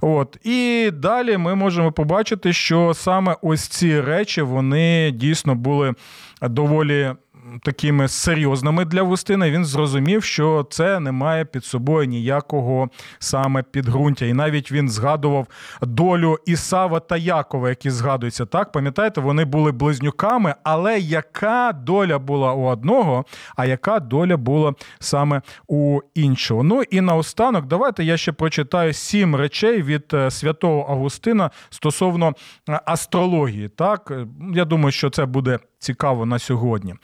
От. 0.00 0.36
І 0.42 0.90
далі 0.94 1.36
ми 1.36 1.54
можемо 1.54 1.92
побачити, 1.92 2.52
що 2.52 2.94
саме 2.94 3.36
ось 3.42 3.68
ці 3.68 4.00
речі 4.00 4.42
вони 4.42 5.10
дійсно 5.10 5.54
були 5.54 5.94
доволі 6.42 7.14
такими 7.62 8.08
серйозними 8.08 8.84
для 8.84 9.02
Вустина, 9.02 9.50
він 9.50 9.64
зрозумів, 9.64 10.24
що 10.24 10.66
це 10.70 11.00
не 11.00 11.12
має 11.12 11.44
під 11.44 11.64
собою 11.64 12.06
ніякого 12.06 12.88
саме 13.18 13.62
підґрунтя. 13.62 14.26
І 14.26 14.32
навіть 14.32 14.72
він 14.72 14.88
згадував 14.88 15.46
долю 15.82 16.38
Ісава 16.46 17.00
та 17.00 17.16
Якова, 17.16 17.68
які 17.68 17.90
згадуються. 17.90 18.46
Так, 18.46 18.72
пам'ятаєте, 18.72 19.20
вони 19.20 19.44
були 19.44 19.72
близнюками, 19.72 20.54
але 20.62 20.98
яка 20.98 21.72
доля 21.72 22.18
була 22.18 22.52
у 22.52 22.64
одного, 22.64 23.24
а 23.56 23.64
яка 23.64 24.00
доля 24.00 24.36
була 24.36 24.74
саме 24.98 25.42
у 25.68 26.00
іншого? 26.14 26.62
Ну 26.62 26.82
і 26.82 27.00
наостанок, 27.00 27.66
давайте 27.66 28.04
я 28.04 28.16
ще 28.16 28.32
прочитаю 28.32 28.92
сім 28.92 29.36
речей 29.36 29.82
від 29.82 30.04
е, 30.14 30.30
святого 30.30 30.86
Августина 30.88 31.50
стосовно 31.70 32.32
е, 32.68 32.80
астрології. 32.84 33.68
Так, 33.68 34.12
я 34.54 34.64
думаю, 34.64 34.92
що 34.92 35.10
це 35.10 35.26
буде 35.26 35.58
цікаво 35.82 36.26
на 36.26 36.38
сьогодні. 36.38 36.94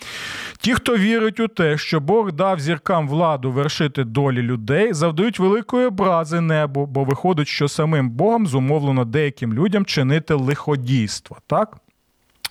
Ті, 0.61 0.75
хто 0.75 0.97
вірить 0.97 1.41
у 1.41 1.49
те, 1.49 1.79
що 1.79 2.01
Бог 2.01 2.33
дав 2.33 2.61
зіркам 2.61 3.09
владу 3.09 3.53
вершити 3.53 4.05
долі 4.05 4.43
людей, 4.43 4.93
завдають 4.93 5.39
великої 5.39 5.87
образи 5.87 6.41
небу, 6.41 6.87
бо 6.87 7.05
виходить, 7.05 7.49
що 7.49 7.69
самим 7.69 8.11
Богом 8.11 8.47
зумовлено 8.47 9.05
деяким 9.05 9.55
людям 9.55 9.85
чинити 9.85 10.35
лиходійство. 10.35 11.37
Так? 11.47 11.77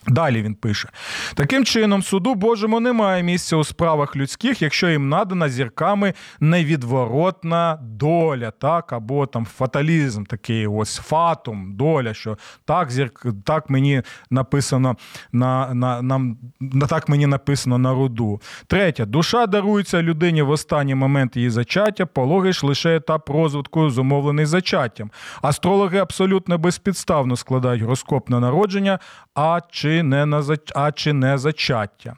Далі 0.08 0.42
він 0.42 0.56
пише: 0.56 0.90
таким 1.36 1.66
чином, 1.66 2.04
суду 2.04 2.36
Божому 2.36 2.80
немає 2.80 3.24
місця 3.24 3.56
у 3.56 3.64
справах 3.64 4.16
людських, 4.16 4.62
якщо 4.62 4.90
їм 4.90 5.10
надана 5.10 5.50
зірками 5.50 6.14
невідворотна 6.40 7.80
доля, 7.82 8.52
так, 8.52 8.94
або 8.94 9.26
там 9.26 9.46
фаталізм, 9.46 10.24
такий 10.24 10.68
ось 10.68 10.98
фатум, 10.98 11.76
доля, 11.76 12.14
що 12.14 12.38
так 12.66 12.92
зірк, 12.92 13.26
так 13.46 13.70
мені 13.70 14.02
написано 14.30 14.96
на, 15.32 15.74
на, 15.74 16.02
на, 16.02 16.36
на 16.60 16.88
так 16.88 17.10
мені 17.10 17.28
написано 17.28 17.78
на 17.78 17.94
роду. 17.94 18.42
Третє, 18.68 19.06
душа 19.06 19.48
дарується 19.48 20.02
людині 20.02 20.42
в 20.42 20.50
останній 20.50 20.96
момент 20.96 21.36
її 21.36 21.50
зачаття, 21.50 22.06
пологи 22.06 22.54
ж 22.54 22.66
лише 22.66 22.96
етап 22.96 23.30
розвитку, 23.30 23.90
зумовлений 23.90 24.46
зачаттям. 24.46 25.12
Астрологи 25.42 25.98
абсолютно 25.98 26.58
безпідставно 26.58 27.36
складають 27.36 27.82
гороскоп 27.82 28.30
на 28.30 28.40
народження, 28.40 29.00
а 29.36 29.60
чи 29.72 29.97
не 30.04 30.26
на 30.26 30.42
зач- 30.42 30.72
а 30.76 30.92
чи 30.92 31.14
не 31.14 31.38
зачаття. 31.38 32.16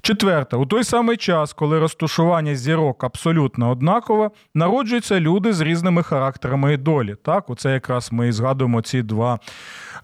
Четверте, 0.00 0.56
у 0.56 0.66
той 0.66 0.84
самий 0.84 1.16
час, 1.16 1.52
коли 1.52 1.78
розташування 1.78 2.54
зірок 2.54 3.04
абсолютно 3.04 3.70
однакове, 3.70 4.30
народжуються 4.54 5.20
люди 5.20 5.52
з 5.52 5.60
різними 5.60 6.02
характерами 6.02 6.72
і 6.72 6.76
долі. 6.76 7.16
Так, 7.24 7.50
оце 7.50 7.72
якраз 7.72 8.12
ми 8.12 8.28
і 8.28 8.32
згадуємо 8.32 8.82
ці 8.82 9.02
два 9.02 9.38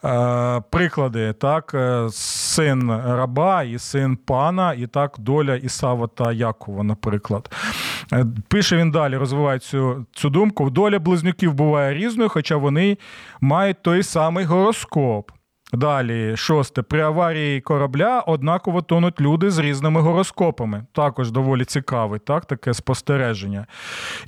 е, 0.05 0.63
приклади: 0.71 1.33
так, 1.33 1.71
е, 1.75 2.07
син 2.13 2.91
раба 2.91 3.63
і 3.63 3.79
син 3.79 4.17
пана, 4.17 4.73
і 4.75 4.87
так 4.87 5.15
доля 5.19 5.55
Ісава 5.55 6.07
та 6.07 6.33
Якова, 6.33 6.83
наприклад. 6.83 7.51
Е, 8.13 8.27
Пише 8.49 8.77
він 8.77 8.91
далі, 8.91 9.17
розвиває 9.17 9.59
цю, 9.59 10.07
цю 10.13 10.31
думку. 10.31 10.71
Доля 10.71 10.99
близнюків 10.99 11.55
буває 11.55 11.95
різною, 11.95 12.29
хоча 12.29 12.57
вони 12.57 12.99
мають 13.41 13.83
той 13.83 14.03
самий 14.03 14.45
гороскоп. 14.45 15.31
Далі, 15.73 16.37
шосте. 16.37 16.83
При 16.83 17.01
аварії 17.01 17.61
корабля 17.61 18.21
однаково 18.21 18.83
тонуть 18.83 19.21
люди 19.21 19.51
з 19.51 19.59
різними 19.59 20.01
гороскопами. 20.01 20.85
Також 20.93 21.31
доволі 21.31 21.65
цікаве, 21.65 22.19
так, 22.19 22.45
таке 22.45 22.75
спостереження. 22.75 23.67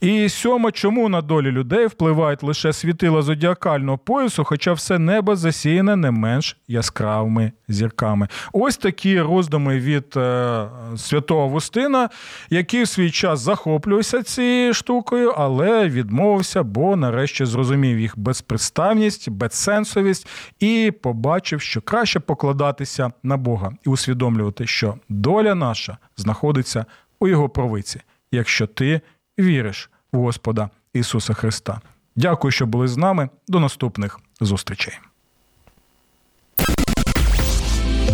І 0.00 0.28
сьоме, 0.28 0.72
чому 0.72 1.08
на 1.08 1.20
долі 1.20 1.50
людей 1.50 1.86
впливають 1.86 2.42
лише 2.42 2.72
світила 2.72 3.22
зодіакального 3.22 3.98
поясу, 3.98 4.44
хоча 4.44 4.72
все 4.72 4.98
небо 4.98 5.36
засіяне 5.36 5.96
не 5.96 6.10
менш 6.10 6.56
яскравими 6.68 7.52
зірками. 7.68 8.28
Ось 8.52 8.76
такі 8.76 9.20
роздуми 9.20 9.80
від 9.80 10.16
е, 10.16 10.66
святого 10.96 11.42
Августина, 11.42 12.08
який 12.50 12.82
в 12.82 12.88
свій 12.88 13.10
час 13.10 13.40
захоплювався 13.40 14.22
цією 14.22 14.74
штукою, 14.74 15.30
але 15.36 15.88
відмовився, 15.88 16.62
бо 16.62 16.96
нарешті 16.96 17.44
зрозумів 17.44 18.00
їх 18.00 18.18
безпредставність, 18.18 19.30
безсенсовість 19.30 20.28
і 20.60 20.92
побачив, 21.34 21.60
що 21.60 21.80
краще 21.80 22.20
покладатися 22.20 23.12
на 23.22 23.36
Бога 23.36 23.72
і 23.86 23.88
усвідомлювати, 23.88 24.66
що 24.66 24.94
доля 25.08 25.54
наша 25.54 25.98
знаходиться 26.16 26.86
у 27.20 27.28
його 27.28 27.48
провиці, 27.48 28.00
якщо 28.32 28.66
ти 28.66 29.00
віриш 29.38 29.90
в 30.12 30.18
Господа 30.18 30.70
Ісуса 30.92 31.34
Христа. 31.34 31.80
Дякую, 32.16 32.50
що 32.52 32.66
були 32.66 32.88
з 32.88 32.96
нами. 32.96 33.28
До 33.48 33.60
наступних 33.60 34.20
зустрічей. 34.40 34.98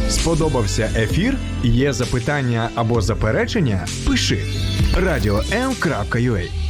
Сподобався 0.09 0.91
ефір? 0.97 1.37
Є 1.62 1.93
запитання 1.93 2.71
або 2.75 3.01
заперечення? 3.01 3.87
Пиши 4.07 4.45
радіом.ua 4.97 6.70